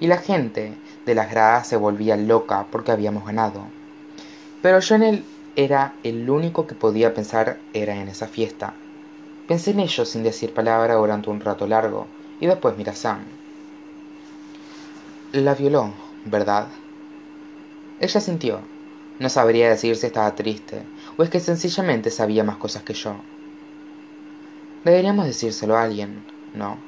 y 0.00 0.08
la 0.08 0.18
gente 0.18 0.74
de 1.06 1.14
las 1.14 1.30
gradas 1.30 1.68
se 1.68 1.76
volvía 1.76 2.16
loca 2.16 2.66
porque 2.72 2.90
habíamos 2.90 3.24
ganado. 3.24 3.60
Pero 4.60 4.80
yo 4.80 4.96
en 4.96 5.02
él 5.04 5.24
era 5.54 5.92
el 6.02 6.28
único 6.28 6.66
que 6.66 6.74
podía 6.74 7.14
pensar 7.14 7.58
era 7.72 7.94
en 7.94 8.08
esa 8.08 8.26
fiesta. 8.26 8.74
Pensé 9.46 9.70
en 9.70 9.78
ello 9.78 10.04
sin 10.04 10.24
decir 10.24 10.52
palabra 10.52 10.94
durante 10.94 11.30
un 11.30 11.40
rato 11.40 11.68
largo, 11.68 12.08
y 12.40 12.48
después 12.48 12.76
miré 12.76 12.90
a 12.90 12.96
Sam. 12.96 13.20
La 15.32 15.54
violó, 15.54 15.92
¿verdad? 16.24 16.68
Ella 17.98 18.20
sintió. 18.20 18.60
No 19.18 19.28
sabría 19.28 19.68
decir 19.70 19.96
si 19.96 20.06
estaba 20.06 20.34
triste 20.34 20.82
o 21.16 21.22
es 21.22 21.30
que 21.30 21.40
sencillamente 21.40 22.10
sabía 22.10 22.44
más 22.44 22.58
cosas 22.58 22.84
que 22.84 22.94
yo. 22.94 23.16
Deberíamos 24.84 25.26
decírselo 25.26 25.76
a 25.76 25.82
alguien, 25.82 26.24
¿no? 26.54 26.78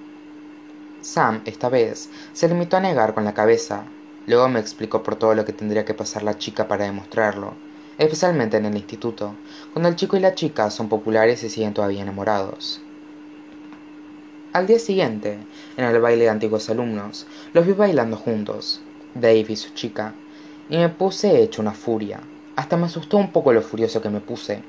Sam, 1.00 1.42
esta 1.46 1.68
vez, 1.68 2.10
se 2.32 2.48
limitó 2.48 2.76
a 2.76 2.80
negar 2.80 3.12
con 3.12 3.24
la 3.24 3.34
cabeza. 3.34 3.84
Luego 4.26 4.48
me 4.48 4.60
explicó 4.60 5.02
por 5.02 5.16
todo 5.16 5.34
lo 5.34 5.44
que 5.44 5.52
tendría 5.52 5.84
que 5.84 5.94
pasar 5.94 6.22
la 6.22 6.38
chica 6.38 6.68
para 6.68 6.84
demostrarlo, 6.84 7.54
especialmente 7.98 8.56
en 8.56 8.66
el 8.66 8.76
instituto, 8.76 9.34
cuando 9.72 9.88
el 9.88 9.96
chico 9.96 10.16
y 10.16 10.20
la 10.20 10.34
chica 10.34 10.70
son 10.70 10.88
populares 10.88 11.42
y 11.42 11.50
siguen 11.50 11.74
todavía 11.74 12.02
enamorados. 12.02 12.87
Al 14.58 14.66
día 14.66 14.80
siguiente, 14.80 15.38
en 15.76 15.84
el 15.84 16.00
baile 16.00 16.24
de 16.24 16.30
antiguos 16.30 16.68
alumnos, 16.68 17.28
los 17.52 17.64
vi 17.64 17.74
bailando 17.74 18.16
juntos, 18.16 18.80
Dave 19.14 19.46
y 19.50 19.54
su 19.54 19.72
chica, 19.72 20.14
y 20.68 20.78
me 20.78 20.88
puse 20.88 21.40
hecho 21.40 21.62
una 21.62 21.70
furia. 21.70 22.18
Hasta 22.56 22.76
me 22.76 22.86
asustó 22.86 23.18
un 23.18 23.30
poco 23.30 23.52
lo 23.52 23.62
furioso 23.62 24.02
que 24.02 24.10
me 24.10 24.18
puse. 24.18 24.64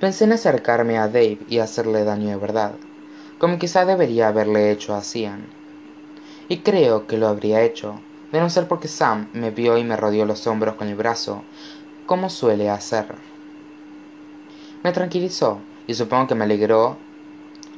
Pensé 0.00 0.24
en 0.24 0.32
acercarme 0.32 0.98
a 0.98 1.06
Dave 1.06 1.38
y 1.48 1.60
hacerle 1.60 2.02
daño 2.02 2.30
de 2.30 2.38
verdad, 2.38 2.72
como 3.38 3.56
quizá 3.56 3.84
debería 3.84 4.26
haberle 4.26 4.72
hecho 4.72 4.96
a. 4.96 5.02
Y 6.48 6.58
creo 6.58 7.06
que 7.06 7.16
lo 7.16 7.28
habría 7.28 7.62
hecho, 7.62 8.00
de 8.32 8.40
no 8.40 8.50
ser 8.50 8.66
porque 8.66 8.88
Sam 8.88 9.28
me 9.32 9.52
vio 9.52 9.78
y 9.78 9.84
me 9.84 9.96
rodeó 9.96 10.24
los 10.24 10.44
hombros 10.48 10.74
con 10.74 10.88
el 10.88 10.96
brazo, 10.96 11.44
como 12.04 12.30
suele 12.30 12.68
hacer. 12.68 13.14
Me 14.82 14.90
tranquilizó 14.90 15.60
y 15.86 15.94
supongo 15.94 16.26
que 16.26 16.34
me 16.34 16.42
alegró 16.42 16.96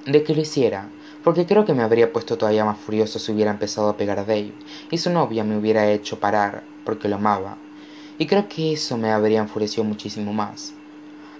de 0.06 0.22
que 0.22 0.34
lo 0.34 0.40
hiciera, 0.40 0.88
porque 1.26 1.44
creo 1.44 1.64
que 1.64 1.74
me 1.74 1.82
habría 1.82 2.12
puesto 2.12 2.38
todavía 2.38 2.64
más 2.64 2.78
furioso 2.78 3.18
si 3.18 3.32
hubiera 3.32 3.50
empezado 3.50 3.88
a 3.88 3.96
pegar 3.96 4.20
a 4.20 4.24
Dave 4.24 4.52
y 4.92 4.98
su 4.98 5.10
novia 5.10 5.42
me 5.42 5.58
hubiera 5.58 5.90
hecho 5.90 6.20
parar 6.20 6.62
porque 6.84 7.08
lo 7.08 7.16
amaba, 7.16 7.56
y 8.16 8.28
creo 8.28 8.48
que 8.48 8.74
eso 8.74 8.96
me 8.96 9.10
habría 9.10 9.40
enfurecido 9.40 9.82
muchísimo 9.82 10.32
más. 10.32 10.72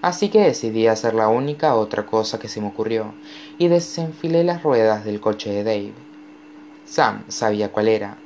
Así 0.01 0.27
que 0.27 0.41
decidí 0.41 0.87
hacer 0.87 1.13
la 1.13 1.29
única 1.29 1.73
otra 1.75 2.05
cosa 2.05 2.37
que 2.37 2.49
se 2.49 2.59
me 2.59 2.67
ocurrió, 2.67 3.13
y 3.57 3.69
desenfilé 3.69 4.43
las 4.43 4.61
ruedas 4.61 5.05
del 5.05 5.21
coche 5.21 5.51
de 5.51 5.63
Dave. 5.63 5.93
Sam 6.83 7.23
sabía 7.29 7.71
cuál 7.71 7.87
era. 7.87 8.17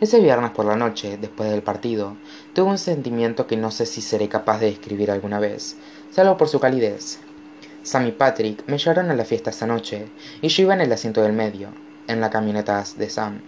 Ese 0.00 0.20
viernes 0.20 0.52
por 0.52 0.66
la 0.66 0.76
noche, 0.76 1.18
después 1.20 1.50
del 1.50 1.64
partido, 1.64 2.14
tuve 2.54 2.70
un 2.70 2.78
sentimiento 2.78 3.48
que 3.48 3.56
no 3.56 3.72
sé 3.72 3.86
si 3.86 4.02
seré 4.02 4.28
capaz 4.28 4.60
de 4.60 4.66
describir 4.66 5.10
alguna 5.10 5.40
vez, 5.40 5.76
salvo 6.12 6.36
por 6.36 6.46
su 6.46 6.60
calidez. 6.60 7.18
Sam 7.82 8.08
y 8.08 8.12
Patrick 8.12 8.62
me 8.66 8.76
llevaron 8.76 9.10
a 9.10 9.14
la 9.14 9.24
fiesta 9.24 9.48
esa 9.48 9.66
noche, 9.66 10.06
y 10.42 10.48
yo 10.48 10.64
iba 10.64 10.74
en 10.74 10.82
el 10.82 10.92
asiento 10.92 11.22
del 11.22 11.32
medio, 11.32 11.68
en 12.08 12.20
la 12.20 12.28
camioneta 12.28 12.84
de 12.96 13.08
Sam. 13.08 13.40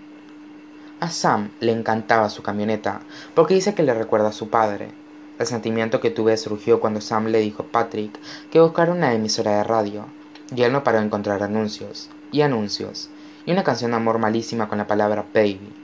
A 1.00 1.10
Sam 1.10 1.50
le 1.60 1.72
encantaba 1.72 2.30
su 2.30 2.42
camioneta, 2.42 3.02
porque 3.34 3.54
dice 3.54 3.74
que 3.74 3.82
le 3.82 3.92
recuerda 3.92 4.28
a 4.28 4.32
su 4.32 4.48
padre. 4.48 4.90
El 5.38 5.46
sentimiento 5.46 6.00
que 6.00 6.10
tuve 6.10 6.38
surgió 6.38 6.80
cuando 6.80 7.02
Sam 7.02 7.26
le 7.26 7.40
dijo 7.40 7.64
a 7.64 7.66
Patrick 7.66 8.18
que 8.50 8.60
buscara 8.60 8.92
una 8.92 9.12
emisora 9.12 9.58
de 9.58 9.64
radio, 9.64 10.06
y 10.54 10.62
él 10.62 10.72
no 10.72 10.82
paró 10.82 10.98
de 10.98 11.04
encontrar 11.04 11.42
anuncios, 11.42 12.08
y 12.30 12.40
anuncios, 12.40 13.10
y 13.44 13.52
una 13.52 13.64
canción 13.64 13.90
de 13.90 13.98
amor 13.98 14.18
malísima 14.18 14.66
con 14.66 14.78
la 14.78 14.86
palabra 14.86 15.26
baby, 15.34 15.74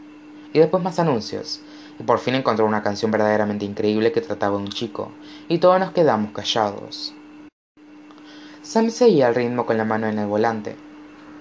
y 0.54 0.58
después 0.58 0.82
más 0.82 0.98
anuncios, 0.98 1.60
y 1.98 2.02
por 2.02 2.18
fin 2.18 2.34
encontró 2.34 2.64
una 2.64 2.82
canción 2.82 3.10
verdaderamente 3.10 3.66
increíble 3.66 4.10
que 4.10 4.22
trataba 4.22 4.56
de 4.56 4.62
un 4.62 4.70
chico, 4.70 5.12
y 5.48 5.58
todos 5.58 5.78
nos 5.78 5.92
quedamos 5.92 6.32
callados. 6.32 7.14
Sam 8.68 8.90
seguía 8.90 9.28
el 9.28 9.34
ritmo 9.34 9.64
con 9.64 9.78
la 9.78 9.86
mano 9.86 10.08
en 10.08 10.18
el 10.18 10.26
volante. 10.26 10.76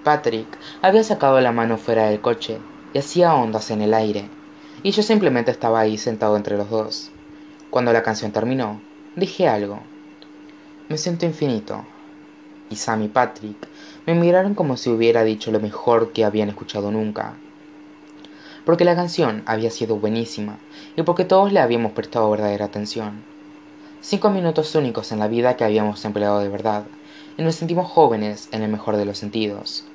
Patrick 0.06 0.48
había 0.82 1.04
sacado 1.04 1.42
la 1.42 1.52
mano 1.52 1.78
fuera 1.78 2.08
del 2.08 2.22
coche 2.22 2.58
y 2.94 3.00
hacía 3.00 3.36
ondas 3.36 3.70
en 3.70 3.82
el 3.82 3.94
aire, 3.94 4.30
y 4.82 4.92
yo 4.92 5.04
simplemente 5.04 5.52
estaba 5.52 5.82
ahí 5.82 5.98
sentado 5.98 6.38
entre 6.38 6.56
los 6.56 6.70
dos. 6.70 7.12
Cuando 7.70 7.92
la 7.92 8.02
canción 8.02 8.32
terminó, 8.32 8.80
dije 9.18 9.50
algo. 9.50 9.82
Me 10.88 10.98
siento 10.98 11.26
infinito. 11.26 11.84
Y 12.70 12.78
Sam 12.78 13.04
y 13.04 13.10
Patrick 13.10 13.58
me 14.06 14.16
miraron 14.16 14.56
como 14.56 14.78
si 14.78 14.90
hubiera 14.90 15.26
dicho 15.26 15.52
lo 15.52 15.60
mejor 15.60 16.14
que 16.14 16.24
habían 16.24 16.48
escuchado 16.48 16.92
nunca. 16.92 17.34
Porque 18.64 18.86
la 18.86 18.96
canción 18.96 19.44
había 19.46 19.70
sido 19.70 19.98
buenísima 19.98 20.60
y 20.96 21.02
porque 21.02 21.26
todos 21.26 21.52
le 21.52 21.60
habíamos 21.60 21.92
prestado 21.92 22.32
verdadera 22.32 22.64
atención. 22.64 23.22
Cinco 24.00 24.30
minutos 24.30 24.76
únicos 24.76 25.12
en 25.12 25.18
la 25.20 25.28
vida 25.28 25.58
que 25.58 25.64
habíamos 25.64 26.06
empleado 26.06 26.40
de 26.40 26.50
verdad, 26.50 26.84
y 27.36 27.42
nos 27.42 27.56
sentimos 27.56 27.90
jóvenes 27.90 28.48
en 28.52 28.62
el 28.62 28.70
mejor 28.70 28.96
de 28.96 29.06
los 29.06 29.18
sentidos. 29.18 29.86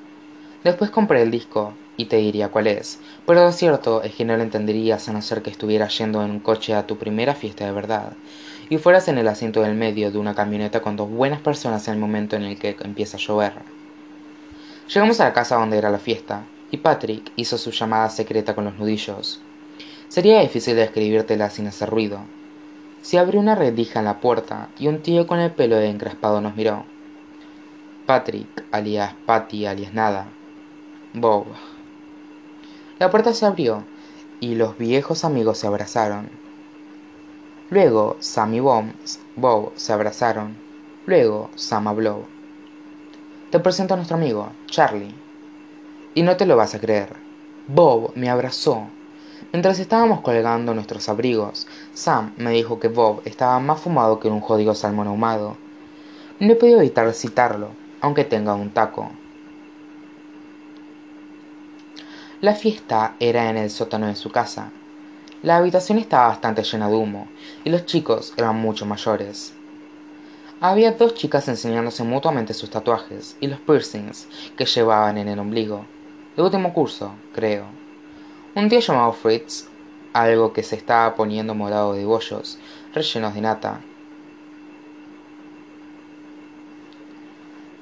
Después 0.65 0.91
compré 0.91 1.23
el 1.23 1.31
disco 1.31 1.75
y 1.97 2.07
te 2.07 2.17
diría 2.17 2.49
cuál 2.49 2.67
es, 2.67 2.99
pero 3.27 3.45
lo 3.45 3.53
cierto 3.53 4.03
es 4.03 4.13
que 4.15 4.25
no 4.25 4.37
lo 4.37 4.43
entenderías 4.43 5.09
a 5.09 5.13
no 5.13 5.23
ser 5.23 5.43
que 5.43 5.51
estuvieras 5.51 5.97
yendo 5.97 6.23
en 6.25 6.33
un 6.33 6.41
coche 6.41 6.75
a 6.75 6.87
tu 6.87 6.99
primera 6.99 7.35
fiesta 7.37 7.65
de 7.65 7.73
verdad, 7.73 8.15
y 8.69 8.79
fueras 8.79 9.07
en 9.07 9.19
el 9.19 9.29
asiento 9.29 9.63
del 9.63 9.75
medio 9.75 10.11
de 10.11 10.19
una 10.19 10.35
camioneta 10.35 10.83
con 10.83 10.97
dos 10.97 11.09
buenas 11.09 11.41
personas 11.41 11.87
en 11.87 11.95
el 11.95 12.01
momento 12.01 12.35
en 12.35 12.43
el 12.43 12.59
que 12.59 12.77
empieza 12.81 13.17
a 13.17 13.21
llover. 13.21 13.53
Llegamos 14.93 15.21
a 15.21 15.25
la 15.25 15.33
casa 15.33 15.57
donde 15.57 15.79
era 15.79 15.91
la 15.91 15.99
fiesta, 15.99 16.45
y 16.73 16.79
Patrick 16.79 17.31
hizo 17.37 17.57
su 17.57 17.71
llamada 17.71 18.11
secreta 18.11 18.55
con 18.57 18.65
los 18.65 18.77
nudillos. 18.77 19.41
Sería 20.09 20.41
difícil 20.41 20.75
describírtela 20.75 21.51
sin 21.51 21.69
hacer 21.69 21.89
ruido. 21.89 22.21
Se 23.03 23.19
abrió 23.19 23.41
una 23.41 23.55
redija 23.55 23.99
en 23.99 24.07
la 24.07 24.21
puerta 24.21 24.71
y 24.79 24.89
un 24.89 25.03
tío 25.03 25.27
con 25.27 25.39
el 25.39 25.51
pelo 25.51 25.79
encrespado 25.79 26.41
nos 26.41 26.57
miró. 26.57 26.85
Patrick, 28.07 28.65
alias 28.71 29.15
Patty, 29.27 29.67
alias 29.67 29.93
nada. 29.93 30.29
Bob, 31.13 31.47
la 32.99 33.11
puerta 33.11 33.35
se 33.35 33.45
abrió 33.45 33.83
y 34.39 34.55
los 34.55 34.79
viejos 34.79 35.25
amigos 35.25 35.59
se 35.59 35.67
abrazaron. 35.67 36.31
Luego 37.69 38.17
Sam 38.21 38.55
y 38.55 38.61
Bob, 38.61 39.73
se 39.75 39.93
abrazaron. 39.93 40.57
Luego 41.07 41.51
Sam 41.57 41.89
habló. 41.89 42.23
Te 43.51 43.59
presento 43.59 43.95
a 43.95 43.97
nuestro 43.97 44.17
amigo, 44.17 44.53
Charlie. 44.67 45.15
Y 46.15 46.23
no 46.23 46.37
te 46.37 46.47
lo 46.47 46.57
vas 46.57 46.77
a 46.77 46.81
creer. 46.81 47.17
Bob 47.67 48.13
me 48.15 48.31
abrazó. 48.31 48.87
Mientras 49.53 49.79
estábamos 49.79 50.23
colgando 50.23 50.73
nuestros 50.73 51.11
abrigos, 51.11 51.67
Sam 51.93 52.33
me 52.39 52.53
dijo 52.53 52.81
que 52.81 52.89
Bob 52.89 53.21
estaba 53.27 53.61
más 53.61 53.81
fumado 53.81 54.19
que 54.19 54.29
un 54.29 54.41
jodido 54.41 54.75
salmón 54.75 55.09
ahumado. 55.09 55.59
No 56.41 56.55
he 56.55 56.57
podido 56.57 56.79
evitar 56.81 57.13
citarlo, 57.13 57.69
aunque 58.01 58.25
tenga 58.25 58.55
un 58.55 58.71
taco. 58.71 59.11
La 62.41 62.55
fiesta 62.55 63.15
era 63.21 63.51
en 63.51 63.59
el 63.59 63.71
sótano 63.71 64.07
de 64.07 64.17
su 64.17 64.31
casa. 64.33 64.71
La 65.43 65.59
habitación 65.59 65.99
estaba 65.99 66.29
bastante 66.29 66.63
llena 66.63 66.89
de 66.89 66.97
humo, 66.97 67.29
y 67.63 67.69
los 67.69 67.85
chicos 67.85 68.33
eran 68.39 68.57
mucho 68.57 68.87
mayores. 68.87 69.53
Había 70.61 70.93
dos 70.93 71.13
chicas 71.13 71.47
enseñándose 71.49 72.05
mutuamente 72.05 72.55
sus 72.55 72.71
tatuajes 72.71 73.37
y 73.39 73.49
los 73.49 73.61
piercings 73.61 74.29
que 74.57 74.65
llevaban 74.65 75.19
en 75.19 75.29
el 75.29 75.39
ombligo. 75.39 75.85
De 76.37 76.43
último 76.43 76.73
curso, 76.73 77.13
creo. 77.35 77.82
Un 78.55 78.69
tío 78.69 78.81
llamado 78.81 79.13
Fritz, 79.13 79.69
algo 80.13 80.53
que 80.53 80.63
se 80.63 80.77
estaba 80.77 81.15
poniendo 81.15 81.55
morado 81.55 81.95
de 81.95 82.05
bollos, 82.05 82.59
rellenos 82.93 83.35
de 83.35 83.41
nata, 83.41 83.81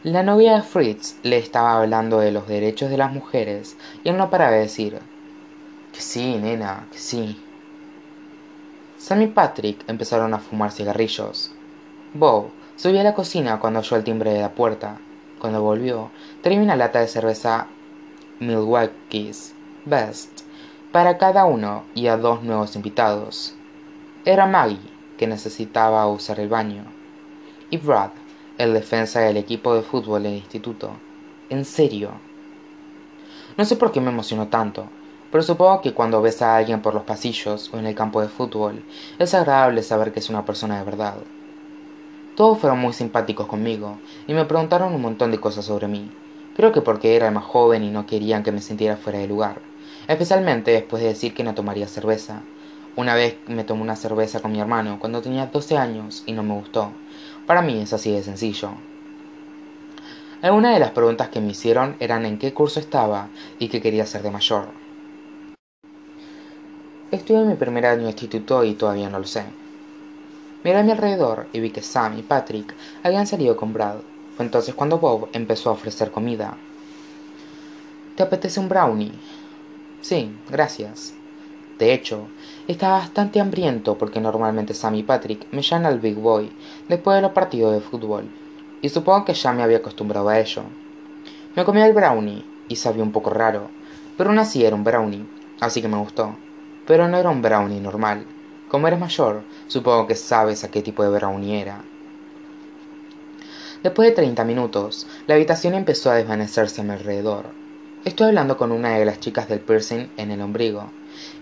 La 0.02 0.22
novia 0.22 0.54
de 0.54 0.62
Fritz 0.62 1.16
le 1.24 1.36
estaba 1.36 1.78
hablando 1.78 2.20
de 2.20 2.32
los 2.32 2.48
derechos 2.48 2.88
de 2.88 2.96
las 2.96 3.12
mujeres 3.12 3.76
y 4.02 4.08
él 4.08 4.16
no 4.16 4.30
paraba 4.30 4.52
de 4.52 4.60
decir 4.60 4.98
que 5.92 6.00
sí, 6.00 6.36
nena, 6.36 6.86
que 6.90 6.98
sí. 6.98 7.38
Sam 8.96 9.20
y 9.20 9.26
Patrick 9.26 9.84
empezaron 9.88 10.32
a 10.32 10.38
fumar 10.38 10.70
cigarrillos. 10.70 11.52
Bob 12.14 12.48
subió 12.76 13.00
a 13.00 13.04
la 13.04 13.14
cocina 13.14 13.60
cuando 13.60 13.80
oyó 13.80 13.94
el 13.98 14.04
timbre 14.04 14.32
de 14.32 14.40
la 14.40 14.54
puerta. 14.54 14.96
Cuando 15.38 15.60
volvió, 15.60 16.10
tenía 16.42 16.62
una 16.62 16.76
lata 16.76 17.00
de 17.00 17.08
cerveza 17.08 17.66
Milwaukee's 18.38 19.52
Best 19.84 20.39
para 20.92 21.18
cada 21.18 21.44
uno 21.44 21.84
y 21.94 22.08
a 22.08 22.16
dos 22.16 22.42
nuevos 22.42 22.74
invitados. 22.74 23.54
Era 24.24 24.46
Maggie, 24.46 24.80
que 25.16 25.28
necesitaba 25.28 26.04
usar 26.08 26.40
el 26.40 26.48
baño, 26.48 26.82
y 27.70 27.76
Brad, 27.76 28.10
el 28.58 28.74
defensa 28.74 29.20
del 29.20 29.36
equipo 29.36 29.72
de 29.74 29.82
fútbol 29.82 30.24
del 30.24 30.34
instituto. 30.34 30.90
En 31.48 31.64
serio. 31.64 32.10
No 33.56 33.64
sé 33.64 33.76
por 33.76 33.92
qué 33.92 34.00
me 34.00 34.10
emocionó 34.10 34.48
tanto, 34.48 34.88
pero 35.30 35.44
supongo 35.44 35.80
que 35.80 35.94
cuando 35.94 36.22
ves 36.22 36.42
a 36.42 36.56
alguien 36.56 36.82
por 36.82 36.94
los 36.94 37.04
pasillos 37.04 37.70
o 37.72 37.78
en 37.78 37.86
el 37.86 37.94
campo 37.94 38.20
de 38.20 38.28
fútbol, 38.28 38.82
es 39.20 39.32
agradable 39.32 39.84
saber 39.84 40.12
que 40.12 40.18
es 40.18 40.28
una 40.28 40.44
persona 40.44 40.78
de 40.78 40.84
verdad. 40.84 41.18
Todos 42.34 42.58
fueron 42.58 42.80
muy 42.80 42.94
simpáticos 42.94 43.46
conmigo 43.46 43.98
y 44.26 44.34
me 44.34 44.44
preguntaron 44.44 44.92
un 44.92 45.02
montón 45.02 45.30
de 45.30 45.38
cosas 45.38 45.66
sobre 45.66 45.86
mí. 45.86 46.10
Creo 46.56 46.72
que 46.72 46.80
porque 46.80 47.14
era 47.14 47.28
el 47.28 47.34
más 47.34 47.44
joven 47.44 47.84
y 47.84 47.90
no 47.90 48.06
querían 48.06 48.42
que 48.42 48.50
me 48.50 48.60
sintiera 48.60 48.96
fuera 48.96 49.20
de 49.20 49.28
lugar, 49.28 49.69
especialmente 50.08 50.70
después 50.70 51.02
de 51.02 51.10
decir 51.10 51.34
que 51.34 51.44
no 51.44 51.54
tomaría 51.54 51.86
cerveza. 51.86 52.42
Una 52.96 53.14
vez 53.14 53.36
me 53.46 53.64
tomé 53.64 53.82
una 53.82 53.96
cerveza 53.96 54.40
con 54.40 54.52
mi 54.52 54.60
hermano 54.60 54.98
cuando 54.98 55.22
tenía 55.22 55.46
12 55.46 55.78
años 55.78 56.22
y 56.26 56.32
no 56.32 56.42
me 56.42 56.54
gustó, 56.54 56.92
para 57.46 57.62
mí 57.62 57.80
es 57.80 57.92
así 57.92 58.12
de 58.12 58.22
sencillo. 58.22 58.70
Algunas 60.42 60.72
de 60.72 60.80
las 60.80 60.92
preguntas 60.92 61.28
que 61.28 61.40
me 61.40 61.50
hicieron 61.50 61.96
eran 62.00 62.24
en 62.24 62.38
qué 62.38 62.54
curso 62.54 62.80
estaba 62.80 63.28
y 63.58 63.68
qué 63.68 63.80
quería 63.80 64.06
ser 64.06 64.22
de 64.22 64.30
mayor. 64.30 64.68
Estoy 67.10 67.36
en 67.36 67.48
mi 67.48 67.54
primer 67.54 67.86
año 67.86 68.04
de 68.04 68.10
instituto 68.10 68.64
y 68.64 68.74
todavía 68.74 69.10
no 69.10 69.18
lo 69.18 69.26
sé. 69.26 69.44
Miré 70.62 70.78
a 70.78 70.82
mi 70.82 70.92
alrededor 70.92 71.48
y 71.52 71.60
vi 71.60 71.70
que 71.70 71.82
Sam 71.82 72.18
y 72.18 72.22
Patrick 72.22 72.74
habían 73.02 73.26
salido 73.26 73.56
con 73.56 73.72
Brad. 73.72 73.96
Fue 74.36 74.44
entonces 74.44 74.74
cuando 74.74 74.98
Bob 74.98 75.28
empezó 75.32 75.70
a 75.70 75.72
ofrecer 75.72 76.10
comida. 76.10 76.56
¿Te 78.16 78.22
apetece 78.22 78.60
un 78.60 78.68
brownie? 78.68 79.12
Sí, 80.00 80.34
gracias. 80.48 81.14
De 81.78 81.92
hecho, 81.92 82.28
estaba 82.68 82.98
bastante 82.98 83.38
hambriento 83.38 83.98
porque 83.98 84.20
normalmente 84.20 84.72
Sam 84.72 84.94
y 84.94 85.02
Patrick 85.02 85.46
me 85.52 85.62
llaman 85.62 85.86
al 85.86 86.00
Big 86.00 86.16
Boy 86.16 86.50
después 86.88 87.16
de 87.16 87.22
los 87.22 87.32
partidos 87.32 87.74
de 87.74 87.80
fútbol, 87.80 88.24
y 88.80 88.88
supongo 88.88 89.26
que 89.26 89.34
ya 89.34 89.52
me 89.52 89.62
había 89.62 89.78
acostumbrado 89.78 90.28
a 90.28 90.38
ello. 90.38 90.62
Me 91.54 91.64
comí 91.64 91.82
el 91.82 91.92
brownie 91.92 92.44
y 92.68 92.76
sabía 92.76 93.02
un 93.02 93.12
poco 93.12 93.30
raro, 93.30 93.68
pero 94.16 94.30
aún 94.30 94.38
así 94.38 94.64
era 94.64 94.76
un 94.76 94.84
brownie, 94.84 95.26
así 95.60 95.82
que 95.82 95.88
me 95.88 95.98
gustó. 95.98 96.34
Pero 96.86 97.08
no 97.08 97.18
era 97.18 97.28
un 97.28 97.42
brownie 97.42 97.80
normal. 97.80 98.24
Como 98.68 98.88
eres 98.88 99.00
mayor, 99.00 99.42
supongo 99.66 100.06
que 100.06 100.14
sabes 100.14 100.64
a 100.64 100.70
qué 100.70 100.80
tipo 100.80 101.02
de 101.02 101.10
brownie 101.10 101.60
era. 101.60 101.84
Después 103.82 104.08
de 104.08 104.14
30 104.14 104.44
minutos, 104.44 105.06
la 105.26 105.34
habitación 105.34 105.74
empezó 105.74 106.10
a 106.10 106.14
desvanecerse 106.14 106.80
a 106.80 106.84
mi 106.84 106.90
alrededor. 106.90 107.59
Estoy 108.02 108.28
hablando 108.28 108.56
con 108.56 108.72
una 108.72 108.96
de 108.96 109.04
las 109.04 109.20
chicas 109.20 109.46
del 109.46 109.60
piercing 109.60 110.08
en 110.16 110.30
el 110.30 110.40
ombligo, 110.40 110.90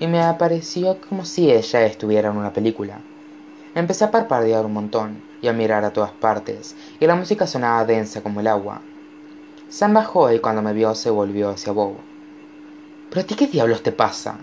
y 0.01 0.09
me 0.09 0.21
apareció 0.21 1.01
como 1.09 1.25
si 1.25 1.53
ella 1.53 1.87
estuviera 1.87 2.31
en 2.31 2.37
una 2.37 2.53
película. 2.53 2.99
Empecé 3.77 4.07
a 4.07 4.11
parpadear 4.11 4.67
un 4.67 4.73
montón 4.73 5.23
y 5.41 5.47
a 5.47 5.53
mirar 5.53 5.85
a 5.85 5.93
todas 5.93 6.11
partes, 6.11 6.75
y 6.99 7.07
la 7.07 7.15
música 7.15 7.47
sonaba 7.47 7.85
densa 7.85 8.25
como 8.25 8.41
el 8.41 8.49
agua. 8.49 8.83
Sam 9.69 9.95
bajó 9.95 10.33
y 10.33 10.41
cuando 10.41 10.61
me 10.61 10.73
vio 10.73 10.97
se 10.97 11.11
volvió 11.11 11.51
hacia 11.51 11.73
Bob. 11.73 11.95
¿Pero 13.09 13.21
a 13.21 13.25
ti 13.25 13.37
qué 13.37 13.47
diablos 13.47 13.85
te 13.85 13.93
pasa? 13.93 14.39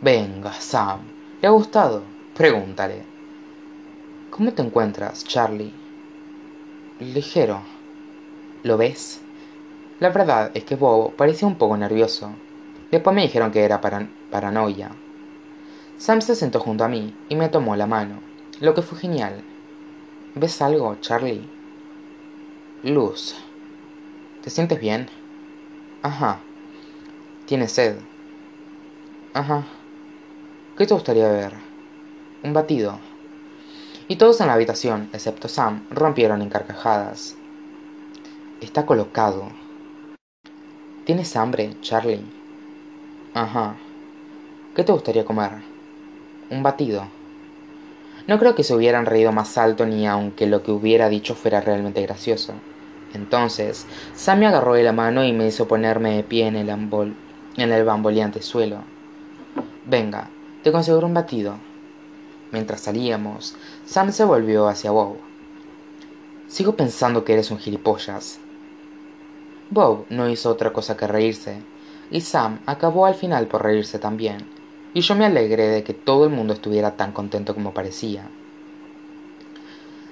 Venga, 0.00 0.52
Sam. 0.54 0.98
¿Le 1.40 1.46
ha 1.46 1.52
gustado? 1.52 2.02
Pregúntale. 2.34 3.04
¿Cómo 4.30 4.52
te 4.52 4.62
encuentras, 4.62 5.24
Charlie? 5.24 5.72
Ligero. 6.98 7.60
¿Lo 8.64 8.76
ves? 8.76 9.20
La 10.00 10.08
verdad 10.08 10.50
es 10.54 10.64
que 10.64 10.76
Bob 10.76 11.14
parecía 11.14 11.46
un 11.46 11.56
poco 11.56 11.76
nervioso. 11.76 12.32
Después 12.90 13.14
me 13.14 13.20
dijeron 13.20 13.52
que 13.52 13.62
era 13.62 13.82
paranoia. 13.82 14.92
Sam 15.98 16.22
se 16.22 16.34
sentó 16.34 16.58
junto 16.58 16.84
a 16.84 16.88
mí 16.88 17.14
y 17.28 17.36
me 17.36 17.50
tomó 17.50 17.76
la 17.76 17.86
mano, 17.86 18.20
lo 18.60 18.72
que 18.72 18.80
fue 18.80 18.98
genial. 18.98 19.44
¿Ves 20.34 20.62
algo, 20.62 20.96
Charlie? 21.02 21.46
Luz. 22.82 23.36
¿Te 24.42 24.48
sientes 24.48 24.80
bien? 24.80 25.10
Ajá. 26.00 26.40
¿Tienes 27.44 27.72
sed? 27.72 27.96
Ajá. 29.34 29.64
¿Qué 30.78 30.86
te 30.86 30.94
gustaría 30.94 31.28
ver? 31.28 31.52
Un 32.42 32.54
batido. 32.54 32.98
Y 34.08 34.16
todos 34.16 34.40
en 34.40 34.46
la 34.46 34.54
habitación, 34.54 35.10
excepto 35.12 35.46
Sam, 35.46 35.84
rompieron 35.90 36.40
en 36.40 36.48
carcajadas. 36.48 37.36
Está 38.62 38.86
colocado. 38.86 39.50
¿Tienes 41.10 41.34
hambre, 41.34 41.74
Charlie? 41.80 42.22
Ajá. 43.34 43.74
¿Qué 44.76 44.84
te 44.84 44.92
gustaría 44.92 45.24
comer? 45.24 45.50
Un 46.50 46.62
batido. 46.62 47.04
No 48.28 48.38
creo 48.38 48.54
que 48.54 48.62
se 48.62 48.76
hubieran 48.76 49.06
reído 49.06 49.32
más 49.32 49.58
alto 49.58 49.86
ni 49.86 50.06
aunque 50.06 50.46
lo 50.46 50.62
que 50.62 50.70
hubiera 50.70 51.08
dicho 51.08 51.34
fuera 51.34 51.60
realmente 51.60 52.00
gracioso. 52.00 52.52
Entonces, 53.12 53.88
Sam 54.14 54.38
me 54.38 54.46
agarró 54.46 54.74
de 54.74 54.84
la 54.84 54.92
mano 54.92 55.24
y 55.24 55.32
me 55.32 55.48
hizo 55.48 55.66
ponerme 55.66 56.14
de 56.14 56.22
pie 56.22 56.46
en 56.46 56.54
el, 56.54 56.70
ambol 56.70 57.16
en 57.56 57.72
el 57.72 57.84
bamboleante 57.84 58.40
suelo. 58.40 58.84
Venga, 59.86 60.30
te 60.62 60.70
conseguro 60.70 61.08
un 61.08 61.14
batido. 61.14 61.56
Mientras 62.52 62.82
salíamos, 62.82 63.56
Sam 63.84 64.12
se 64.12 64.22
volvió 64.22 64.68
hacia 64.68 64.92
Bob. 64.92 65.16
Sigo 66.46 66.76
pensando 66.76 67.24
que 67.24 67.32
eres 67.32 67.50
un 67.50 67.58
gilipollas. 67.58 68.38
Bob 69.72 70.04
no 70.10 70.28
hizo 70.28 70.50
otra 70.50 70.72
cosa 70.72 70.96
que 70.96 71.06
reírse, 71.06 71.62
y 72.10 72.22
Sam 72.22 72.58
acabó 72.66 73.06
al 73.06 73.14
final 73.14 73.46
por 73.46 73.62
reírse 73.62 74.00
también, 74.00 74.44
y 74.94 75.00
yo 75.00 75.14
me 75.14 75.24
alegré 75.24 75.68
de 75.68 75.84
que 75.84 75.94
todo 75.94 76.24
el 76.24 76.30
mundo 76.30 76.52
estuviera 76.52 76.96
tan 76.96 77.12
contento 77.12 77.54
como 77.54 77.72
parecía. 77.72 78.28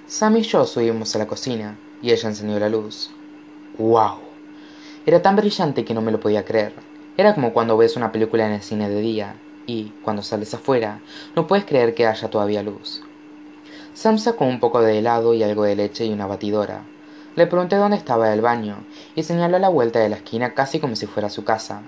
Sam 0.06 0.36
y 0.36 0.42
yo 0.42 0.64
subimos 0.64 1.16
a 1.16 1.18
la 1.18 1.26
cocina, 1.26 1.76
y 2.00 2.12
ella 2.12 2.28
encendió 2.28 2.60
la 2.60 2.68
luz. 2.68 3.10
¡Wow! 3.78 4.18
Era 5.04 5.22
tan 5.22 5.34
brillante 5.34 5.84
que 5.84 5.92
no 5.92 6.02
me 6.02 6.12
lo 6.12 6.20
podía 6.20 6.44
creer. 6.44 6.74
Era 7.16 7.34
como 7.34 7.52
cuando 7.52 7.76
ves 7.76 7.96
una 7.96 8.12
película 8.12 8.46
en 8.46 8.52
el 8.52 8.62
cine 8.62 8.88
de 8.88 9.00
día, 9.00 9.34
y, 9.66 9.92
cuando 10.02 10.22
sales 10.22 10.54
afuera, 10.54 11.00
no 11.34 11.48
puedes 11.48 11.64
creer 11.64 11.94
que 11.94 12.06
haya 12.06 12.30
todavía 12.30 12.62
luz. 12.62 13.02
Sam 13.92 14.18
sacó 14.18 14.44
un 14.44 14.60
poco 14.60 14.80
de 14.80 14.98
helado 14.98 15.34
y 15.34 15.42
algo 15.42 15.64
de 15.64 15.74
leche 15.74 16.06
y 16.06 16.12
una 16.12 16.28
batidora, 16.28 16.84
le 17.38 17.46
pregunté 17.46 17.76
dónde 17.76 17.96
estaba 17.96 18.34
el 18.34 18.40
baño, 18.40 18.78
y 19.14 19.22
señaló 19.22 19.56
a 19.56 19.60
la 19.60 19.68
vuelta 19.68 20.00
de 20.00 20.08
la 20.08 20.16
esquina 20.16 20.54
casi 20.54 20.80
como 20.80 20.96
si 20.96 21.06
fuera 21.06 21.30
su 21.30 21.44
casa. 21.44 21.82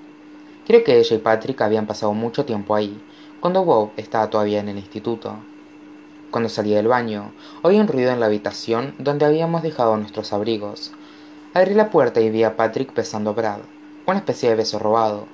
Creo 0.64 0.84
que 0.84 0.96
ella 0.96 1.16
y 1.16 1.18
Patrick 1.18 1.60
habían 1.60 1.88
pasado 1.88 2.14
mucho 2.14 2.44
tiempo 2.44 2.76
ahí, 2.76 3.02
cuando 3.40 3.64
Bob 3.64 3.90
estaba 3.96 4.30
todavía 4.30 4.60
en 4.60 4.68
el 4.68 4.78
instituto. 4.78 5.34
Cuando 6.30 6.48
salí 6.48 6.72
del 6.72 6.86
baño, 6.86 7.32
oí 7.62 7.80
un 7.80 7.88
ruido 7.88 8.12
en 8.12 8.20
la 8.20 8.26
habitación 8.26 8.94
donde 8.98 9.26
habíamos 9.26 9.64
dejado 9.64 9.96
nuestros 9.96 10.32
abrigos. 10.32 10.92
Abrí 11.52 11.74
la 11.74 11.90
puerta 11.90 12.20
y 12.20 12.30
vi 12.30 12.44
a 12.44 12.56
Patrick 12.56 12.94
besando 12.94 13.30
a 13.30 13.32
Brad, 13.32 13.58
una 14.06 14.18
especie 14.18 14.50
de 14.50 14.54
beso 14.54 14.78
robado. 14.78 15.26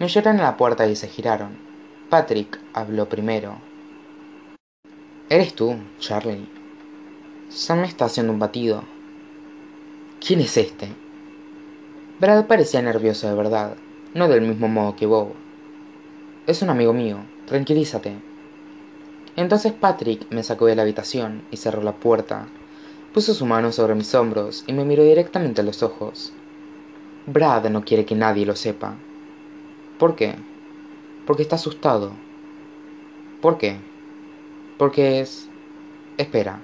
Me 0.00 0.06
oyeron 0.06 0.34
en 0.34 0.42
la 0.42 0.56
puerta 0.56 0.84
y 0.88 0.96
se 0.96 1.06
giraron. 1.06 1.56
Patrick 2.10 2.58
habló 2.72 3.08
primero. 3.08 3.58
¿Eres 5.28 5.54
tú, 5.54 5.76
Charlie? 6.00 6.48
Sam 7.50 7.82
me 7.82 7.86
está 7.86 8.06
haciendo 8.06 8.32
un 8.32 8.40
batido. 8.40 8.82
¿Quién 10.26 10.40
es 10.40 10.56
este? 10.56 10.88
Brad 12.18 12.46
parecía 12.46 12.80
nervioso 12.80 13.28
de 13.28 13.34
verdad, 13.34 13.76
no 14.14 14.26
del 14.26 14.40
mismo 14.40 14.68
modo 14.68 14.96
que 14.96 15.04
Bob. 15.04 15.34
Es 16.46 16.62
un 16.62 16.70
amigo 16.70 16.94
mío, 16.94 17.18
tranquilízate. 17.44 18.16
Entonces 19.36 19.74
Patrick 19.74 20.26
me 20.30 20.42
sacó 20.42 20.64
de 20.64 20.76
la 20.76 20.80
habitación 20.80 21.42
y 21.50 21.58
cerró 21.58 21.82
la 21.82 21.96
puerta. 21.96 22.46
Puso 23.12 23.34
su 23.34 23.44
mano 23.44 23.70
sobre 23.70 23.94
mis 23.94 24.14
hombros 24.14 24.64
y 24.66 24.72
me 24.72 24.86
miró 24.86 25.02
directamente 25.02 25.60
a 25.60 25.64
los 25.64 25.82
ojos. 25.82 26.32
Brad 27.26 27.68
no 27.68 27.84
quiere 27.84 28.06
que 28.06 28.14
nadie 28.14 28.46
lo 28.46 28.56
sepa. 28.56 28.94
¿Por 29.98 30.16
qué? 30.16 30.36
Porque 31.26 31.42
está 31.42 31.56
asustado. 31.56 32.12
¿Por 33.42 33.58
qué? 33.58 33.76
Porque 34.78 35.20
es... 35.20 35.50
Espera, 36.16 36.62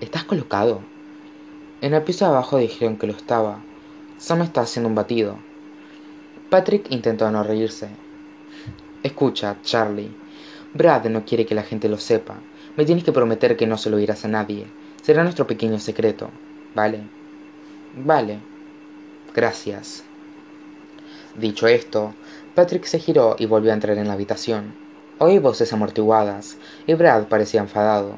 ¿estás 0.00 0.24
colocado? 0.24 0.93
En 1.84 1.92
el 1.92 2.00
piso 2.00 2.24
de 2.24 2.30
abajo 2.30 2.56
dijeron 2.56 2.96
que 2.96 3.06
lo 3.06 3.12
estaba. 3.12 3.58
Sam 4.16 4.40
está 4.40 4.62
haciendo 4.62 4.88
un 4.88 4.94
batido. 4.94 5.36
Patrick 6.48 6.90
intentó 6.90 7.30
no 7.30 7.42
reírse. 7.42 7.90
Escucha, 9.02 9.58
Charlie. 9.62 10.10
Brad 10.72 11.04
no 11.10 11.26
quiere 11.26 11.44
que 11.44 11.54
la 11.54 11.62
gente 11.62 11.90
lo 11.90 11.98
sepa. 11.98 12.36
Me 12.78 12.86
tienes 12.86 13.04
que 13.04 13.12
prometer 13.12 13.58
que 13.58 13.66
no 13.66 13.76
se 13.76 13.90
lo 13.90 13.98
dirás 13.98 14.24
a 14.24 14.28
nadie. 14.28 14.64
Será 15.02 15.24
nuestro 15.24 15.46
pequeño 15.46 15.78
secreto. 15.78 16.30
¿Vale? 16.74 17.02
Vale. 17.94 18.38
Gracias. 19.34 20.04
Dicho 21.36 21.66
esto, 21.66 22.14
Patrick 22.54 22.84
se 22.84 22.98
giró 22.98 23.36
y 23.38 23.44
volvió 23.44 23.72
a 23.72 23.74
entrar 23.74 23.98
en 23.98 24.08
la 24.08 24.14
habitación. 24.14 24.72
Oí 25.18 25.38
voces 25.38 25.70
amortiguadas, 25.74 26.56
y 26.86 26.94
Brad 26.94 27.24
parecía 27.24 27.60
enfadado. 27.60 28.14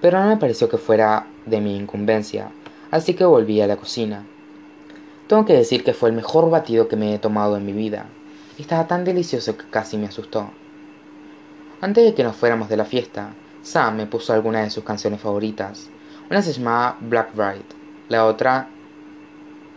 Pero 0.00 0.18
no 0.18 0.26
me 0.30 0.38
pareció 0.38 0.68
que 0.68 0.76
fuera 0.76 1.28
de 1.46 1.60
mi 1.60 1.76
incumbencia, 1.76 2.50
así 2.90 3.14
que 3.14 3.24
volví 3.24 3.60
a 3.60 3.66
la 3.66 3.76
cocina. 3.76 4.26
Tengo 5.26 5.44
que 5.44 5.52
decir 5.52 5.84
que 5.84 5.94
fue 5.94 6.08
el 6.08 6.16
mejor 6.16 6.50
batido 6.50 6.88
que 6.88 6.96
me 6.96 7.14
he 7.14 7.18
tomado 7.18 7.56
en 7.56 7.64
mi 7.64 7.72
vida. 7.72 8.06
Estaba 8.58 8.86
tan 8.86 9.04
delicioso 9.04 9.56
que 9.56 9.64
casi 9.70 9.96
me 9.96 10.06
asustó. 10.06 10.50
Antes 11.80 12.04
de 12.04 12.14
que 12.14 12.24
nos 12.24 12.36
fuéramos 12.36 12.68
de 12.68 12.76
la 12.76 12.84
fiesta, 12.84 13.32
Sam 13.62 13.96
me 13.96 14.06
puso 14.06 14.32
algunas 14.32 14.64
de 14.64 14.70
sus 14.70 14.84
canciones 14.84 15.20
favoritas. 15.20 15.88
Una 16.30 16.42
se 16.42 16.52
llamaba 16.52 16.96
Black 17.00 17.30
la 18.08 18.26
otra 18.26 18.68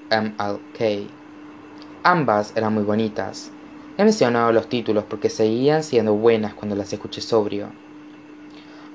MLK. 0.10 1.08
Ambas 2.04 2.54
eran 2.56 2.74
muy 2.74 2.84
bonitas. 2.84 3.52
He 3.98 4.04
mencionado 4.04 4.52
los 4.52 4.68
títulos 4.68 5.04
porque 5.08 5.30
seguían 5.30 5.84
siendo 5.84 6.14
buenas 6.16 6.56
cuando 6.56 6.76
las 6.76 6.92
escuché 6.92 7.22
sobrio. 7.22 7.70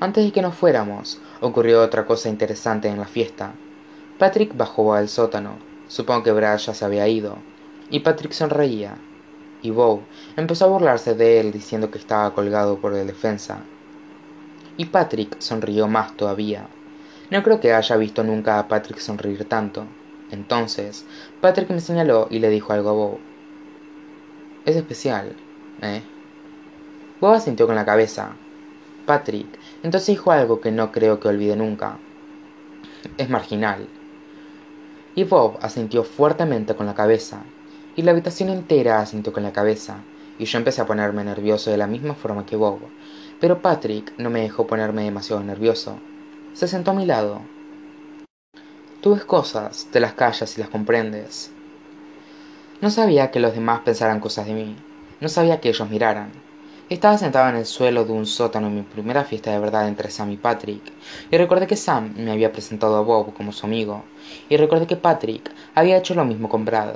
Antes 0.00 0.24
de 0.24 0.32
que 0.32 0.42
nos 0.42 0.54
fuéramos, 0.54 1.20
ocurrió 1.40 1.82
otra 1.82 2.04
cosa 2.04 2.28
interesante 2.28 2.88
en 2.88 2.98
la 2.98 3.06
fiesta. 3.06 3.52
Patrick 4.18 4.56
bajó 4.56 4.94
al 4.94 5.08
sótano. 5.08 5.58
Supongo 5.86 6.24
que 6.24 6.32
Brad 6.32 6.58
ya 6.58 6.74
se 6.74 6.84
había 6.84 7.06
ido. 7.06 7.36
Y 7.88 8.00
Patrick 8.00 8.32
sonreía. 8.32 8.96
Y 9.62 9.70
Bob 9.70 10.00
empezó 10.36 10.64
a 10.64 10.68
burlarse 10.68 11.14
de 11.14 11.38
él 11.38 11.52
diciendo 11.52 11.92
que 11.92 11.98
estaba 11.98 12.34
colgado 12.34 12.78
por 12.78 12.94
el 12.94 13.06
defensa. 13.06 13.60
Y 14.76 14.86
Patrick 14.86 15.40
sonrió 15.40 15.86
más 15.86 16.16
todavía. 16.16 16.66
No 17.30 17.44
creo 17.44 17.60
que 17.60 17.72
haya 17.72 17.96
visto 17.96 18.24
nunca 18.24 18.58
a 18.58 18.66
Patrick 18.66 18.98
sonreír 18.98 19.44
tanto. 19.44 19.84
Entonces, 20.32 21.06
Patrick 21.40 21.70
me 21.70 21.80
señaló 21.80 22.26
y 22.28 22.40
le 22.40 22.50
dijo 22.50 22.72
algo 22.72 22.90
a 22.90 22.92
Bob. 22.92 23.18
Es 24.64 24.74
especial, 24.74 25.36
¿eh? 25.80 26.02
Bob 27.20 27.34
asintió 27.34 27.66
con 27.66 27.76
la 27.76 27.84
cabeza. 27.84 28.32
Patrick, 29.06 29.46
entonces 29.82 30.08
dijo 30.08 30.32
algo 30.32 30.60
que 30.60 30.72
no 30.72 30.90
creo 30.90 31.20
que 31.20 31.28
olvide 31.28 31.54
nunca. 31.54 31.98
Es 33.16 33.30
marginal. 33.30 33.88
Y 35.18 35.24
Bob 35.24 35.58
asintió 35.62 36.04
fuertemente 36.04 36.76
con 36.76 36.86
la 36.86 36.94
cabeza, 36.94 37.42
y 37.96 38.02
la 38.02 38.12
habitación 38.12 38.50
entera 38.50 39.00
asintió 39.00 39.32
con 39.32 39.42
la 39.42 39.52
cabeza, 39.52 40.04
y 40.38 40.44
yo 40.44 40.58
empecé 40.58 40.80
a 40.80 40.86
ponerme 40.86 41.24
nervioso 41.24 41.72
de 41.72 41.76
la 41.76 41.88
misma 41.88 42.14
forma 42.14 42.46
que 42.46 42.54
Bob. 42.54 42.78
Pero 43.40 43.60
Patrick 43.60 44.16
no 44.16 44.30
me 44.30 44.42
dejó 44.42 44.68
ponerme 44.68 45.02
demasiado 45.02 45.42
nervioso. 45.42 45.98
Se 46.52 46.68
sentó 46.68 46.92
a 46.92 46.94
mi 46.94 47.04
lado. 47.04 47.40
Tú 49.00 49.16
ves 49.16 49.24
cosas, 49.24 49.88
te 49.90 49.98
las 49.98 50.12
callas 50.12 50.56
y 50.56 50.60
las 50.60 50.70
comprendes. 50.70 51.50
No 52.80 52.88
sabía 52.88 53.32
que 53.32 53.40
los 53.40 53.54
demás 53.54 53.80
pensaran 53.80 54.20
cosas 54.20 54.46
de 54.46 54.54
mí. 54.54 54.76
No 55.20 55.28
sabía 55.28 55.58
que 55.60 55.70
ellos 55.70 55.90
miraran. 55.90 56.30
Estaba 56.90 57.18
sentado 57.18 57.50
en 57.50 57.56
el 57.56 57.66
suelo 57.66 58.06
de 58.06 58.12
un 58.12 58.24
sótano 58.24 58.68
en 58.68 58.76
mi 58.76 58.80
primera 58.80 59.22
fiesta 59.24 59.52
de 59.52 59.58
verdad 59.58 59.88
entre 59.88 60.10
Sam 60.10 60.30
y 60.30 60.38
Patrick, 60.38 60.80
y 61.30 61.36
recordé 61.36 61.66
que 61.66 61.76
Sam 61.76 62.14
me 62.16 62.30
había 62.30 62.50
presentado 62.50 62.96
a 62.96 63.02
Bob 63.02 63.34
como 63.34 63.52
su 63.52 63.66
amigo, 63.66 64.04
y 64.48 64.56
recordé 64.56 64.86
que 64.86 64.96
Patrick 64.96 65.52
había 65.74 65.98
hecho 65.98 66.14
lo 66.14 66.24
mismo 66.24 66.48
con 66.48 66.64
Brad, 66.64 66.94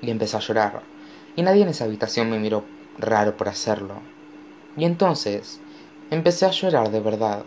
y 0.00 0.10
empecé 0.10 0.38
a 0.38 0.40
llorar, 0.40 0.80
y 1.36 1.42
nadie 1.42 1.60
en 1.60 1.68
esa 1.68 1.84
habitación 1.84 2.30
me 2.30 2.38
miró 2.38 2.64
raro 2.98 3.36
por 3.36 3.50
hacerlo. 3.50 3.96
Y 4.78 4.86
entonces 4.86 5.60
empecé 6.10 6.46
a 6.46 6.50
llorar 6.50 6.90
de 6.90 7.00
verdad. 7.00 7.44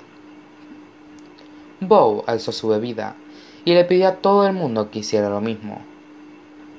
Bob 1.80 2.26
alzó 2.28 2.52
su 2.52 2.68
bebida 2.68 3.16
y 3.66 3.74
le 3.74 3.86
pidió 3.86 4.10
a 4.10 4.16
todo 4.18 4.46
el 4.46 4.54
mundo 4.54 4.92
que 4.92 5.00
hiciera 5.00 5.32
lo 5.32 5.42
mismo. 5.42 5.82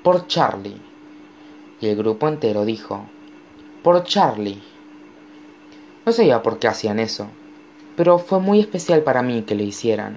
Por 0.04 0.28
Charlie 0.28 0.80
y 1.80 1.88
el 1.88 1.96
grupo 1.96 2.28
entero 2.28 2.64
dijo, 2.64 3.04
por 3.82 4.04
Charlie. 4.04 4.67
No 6.08 6.12
sabía 6.12 6.42
por 6.42 6.58
qué 6.58 6.68
hacían 6.68 7.00
eso, 7.00 7.26
pero 7.94 8.18
fue 8.18 8.40
muy 8.40 8.60
especial 8.60 9.02
para 9.02 9.20
mí 9.20 9.42
que 9.42 9.54
lo 9.54 9.62
hicieran, 9.62 10.16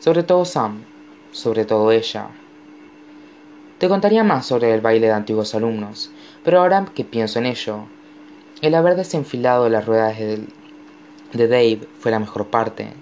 sobre 0.00 0.24
todo 0.24 0.44
Sam, 0.44 0.82
sobre 1.30 1.64
todo 1.64 1.92
ella. 1.92 2.30
Te 3.78 3.88
contaría 3.88 4.24
más 4.24 4.46
sobre 4.46 4.74
el 4.74 4.80
baile 4.80 5.06
de 5.06 5.12
antiguos 5.12 5.54
alumnos, 5.54 6.10
pero 6.42 6.58
ahora 6.58 6.84
que 6.92 7.04
pienso 7.04 7.38
en 7.38 7.46
ello, 7.46 7.84
el 8.62 8.74
haber 8.74 8.96
desenfilado 8.96 9.68
las 9.68 9.86
ruedas 9.86 10.18
de, 10.18 10.48
Dave 11.32 11.86
fue 12.00 12.10
la 12.10 12.18
mejor 12.18 12.48
parte. 12.48 12.92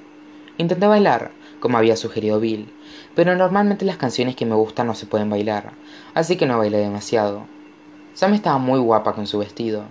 Intenté 0.58 0.86
bailar, 0.86 1.30
como 1.58 1.78
había 1.78 1.96
sugerido 1.96 2.38
Bill, 2.38 2.70
pero 3.14 3.34
normalmente 3.34 3.86
las 3.86 3.96
canciones 3.96 4.36
que 4.36 4.44
me 4.44 4.56
gustan 4.56 4.88
no 4.88 4.94
se 4.94 5.06
pueden 5.06 5.30
bailar, 5.30 5.72
así 6.12 6.36
que 6.36 6.44
no 6.44 6.58
bailé 6.58 6.76
demasiado. 6.76 7.46
Sam 8.12 8.34
estaba 8.34 8.58
muy 8.58 8.78
guapa 8.78 9.14
con 9.14 9.26
su 9.26 9.38
vestido, 9.38 9.86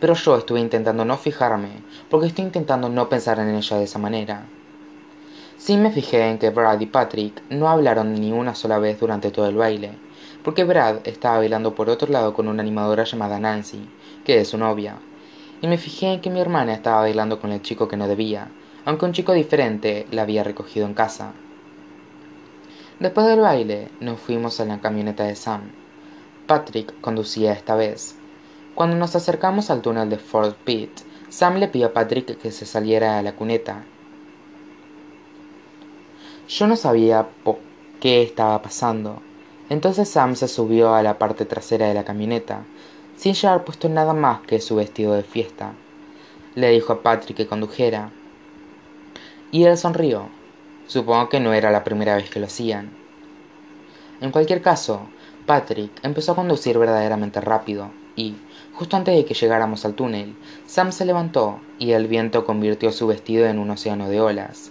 pero 0.00 0.14
yo 0.14 0.36
estuve 0.36 0.60
intentando 0.60 1.04
no 1.04 1.16
fijarme, 1.16 1.68
porque 2.08 2.26
estoy 2.26 2.44
intentando 2.44 2.88
no 2.88 3.08
pensar 3.08 3.38
en 3.38 3.54
ella 3.54 3.76
de 3.76 3.84
esa 3.84 3.98
manera. 3.98 4.46
Sí 5.56 5.76
me 5.76 5.90
fijé 5.90 6.28
en 6.28 6.38
que 6.38 6.50
Brad 6.50 6.80
y 6.80 6.86
Patrick 6.86 7.42
no 7.50 7.68
hablaron 7.68 8.14
ni 8.14 8.32
una 8.32 8.54
sola 8.54 8.78
vez 8.78 8.98
durante 8.98 9.30
todo 9.30 9.46
el 9.46 9.56
baile, 9.56 9.92
porque 10.42 10.64
Brad 10.64 11.00
estaba 11.04 11.38
bailando 11.38 11.74
por 11.74 11.90
otro 11.90 12.10
lado 12.10 12.32
con 12.32 12.48
una 12.48 12.62
animadora 12.62 13.04
llamada 13.04 13.38
Nancy, 13.38 13.86
que 14.24 14.40
es 14.40 14.48
su 14.48 14.58
novia, 14.58 14.96
y 15.60 15.66
me 15.66 15.76
fijé 15.76 16.14
en 16.14 16.20
que 16.20 16.30
mi 16.30 16.40
hermana 16.40 16.72
estaba 16.72 17.00
bailando 17.00 17.40
con 17.40 17.52
el 17.52 17.60
chico 17.60 17.88
que 17.88 17.98
no 17.98 18.08
debía, 18.08 18.48
aunque 18.86 19.04
un 19.04 19.12
chico 19.12 19.34
diferente 19.34 20.06
la 20.10 20.22
había 20.22 20.42
recogido 20.42 20.86
en 20.86 20.94
casa. 20.94 21.32
Después 22.98 23.26
del 23.26 23.40
baile, 23.40 23.88
nos 24.00 24.18
fuimos 24.18 24.60
a 24.60 24.64
la 24.64 24.80
camioneta 24.80 25.24
de 25.24 25.36
Sam, 25.36 25.72
Patrick 26.50 27.00
conducía 27.00 27.52
esta 27.52 27.76
vez. 27.76 28.16
Cuando 28.80 28.96
nos 28.96 29.14
acercamos 29.14 29.68
al 29.68 29.82
túnel 29.82 30.08
de 30.08 30.16
Fort 30.16 30.56
Pitt, 30.64 31.02
Sam 31.28 31.56
le 31.58 31.68
pidió 31.68 31.88
a 31.88 31.92
Patrick 31.92 32.38
que 32.38 32.50
se 32.50 32.64
saliera 32.64 33.18
de 33.18 33.22
la 33.22 33.36
cuneta. 33.36 33.84
Yo 36.48 36.66
no 36.66 36.76
sabía 36.76 37.28
qué 38.00 38.22
estaba 38.22 38.62
pasando. 38.62 39.20
Entonces 39.68 40.08
Sam 40.08 40.34
se 40.34 40.48
subió 40.48 40.94
a 40.94 41.02
la 41.02 41.18
parte 41.18 41.44
trasera 41.44 41.88
de 41.88 41.92
la 41.92 42.04
camioneta, 42.04 42.62
sin 43.18 43.34
llevar 43.34 43.66
puesto 43.66 43.90
nada 43.90 44.14
más 44.14 44.40
que 44.46 44.62
su 44.62 44.76
vestido 44.76 45.12
de 45.12 45.24
fiesta. 45.24 45.74
Le 46.54 46.70
dijo 46.70 46.94
a 46.94 47.02
Patrick 47.02 47.36
que 47.36 47.46
condujera. 47.46 48.10
Y 49.50 49.64
él 49.64 49.76
sonrió. 49.76 50.30
Supongo 50.86 51.28
que 51.28 51.38
no 51.38 51.52
era 51.52 51.70
la 51.70 51.84
primera 51.84 52.16
vez 52.16 52.30
que 52.30 52.40
lo 52.40 52.46
hacían. 52.46 52.88
En 54.22 54.30
cualquier 54.30 54.62
caso, 54.62 55.02
Patrick 55.44 55.92
empezó 56.02 56.32
a 56.32 56.36
conducir 56.36 56.78
verdaderamente 56.78 57.42
rápido, 57.42 57.90
y, 58.16 58.36
justo 58.74 58.96
antes 58.96 59.16
de 59.16 59.24
que 59.24 59.34
llegáramos 59.34 59.84
al 59.84 59.94
túnel, 59.94 60.36
Sam 60.66 60.92
se 60.92 61.04
levantó 61.04 61.60
y 61.78 61.92
el 61.92 62.08
viento 62.08 62.44
convirtió 62.44 62.92
su 62.92 63.06
vestido 63.06 63.46
en 63.46 63.58
un 63.58 63.70
océano 63.70 64.08
de 64.08 64.20
olas. 64.20 64.70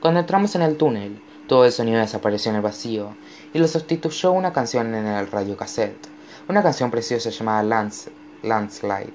Cuando 0.00 0.20
entramos 0.20 0.54
en 0.54 0.62
el 0.62 0.76
túnel, 0.76 1.20
todo 1.46 1.64
el 1.64 1.72
sonido 1.72 2.00
desapareció 2.00 2.50
en 2.50 2.56
el 2.56 2.62
vacío 2.62 3.16
y 3.54 3.58
lo 3.58 3.68
sustituyó 3.68 4.32
una 4.32 4.52
canción 4.52 4.94
en 4.94 5.06
el 5.06 5.26
radiocassette, 5.28 6.08
una 6.48 6.62
canción 6.62 6.90
preciosa 6.90 7.30
llamada 7.30 7.62
Lance, 7.62 8.10
Landslide. 8.42 9.12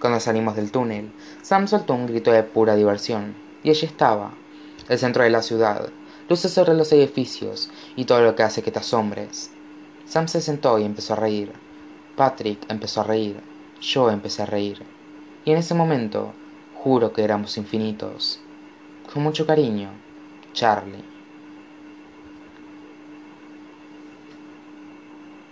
Cuando 0.00 0.18
salimos 0.18 0.56
del 0.56 0.72
túnel, 0.72 1.12
Sam 1.42 1.68
soltó 1.68 1.94
un 1.94 2.06
grito 2.06 2.32
de 2.32 2.42
pura 2.42 2.74
diversión, 2.74 3.34
y 3.62 3.70
allí 3.70 3.86
estaba, 3.86 4.34
el 4.88 4.98
centro 4.98 5.22
de 5.22 5.30
la 5.30 5.42
ciudad, 5.42 5.90
luces 6.28 6.52
sobre 6.52 6.74
los 6.74 6.92
edificios 6.92 7.70
y 7.94 8.04
todo 8.04 8.20
lo 8.20 8.34
que 8.34 8.42
hace 8.42 8.62
que 8.62 8.72
te 8.72 8.80
asombres. 8.80 9.50
Sam 10.06 10.26
se 10.28 10.40
sentó 10.40 10.78
y 10.78 10.84
empezó 10.84 11.12
a 11.12 11.16
reír. 11.16 11.52
Patrick 12.22 12.70
empezó 12.70 13.00
a 13.00 13.04
reír. 13.04 13.40
Yo 13.80 14.08
empecé 14.08 14.42
a 14.42 14.46
reír. 14.46 14.80
Y 15.44 15.50
en 15.50 15.58
ese 15.58 15.74
momento, 15.74 16.32
juro 16.72 17.12
que 17.12 17.24
éramos 17.24 17.56
infinitos. 17.56 18.38
Con 19.12 19.24
mucho 19.24 19.44
cariño, 19.44 19.88
Charlie. 20.52 21.11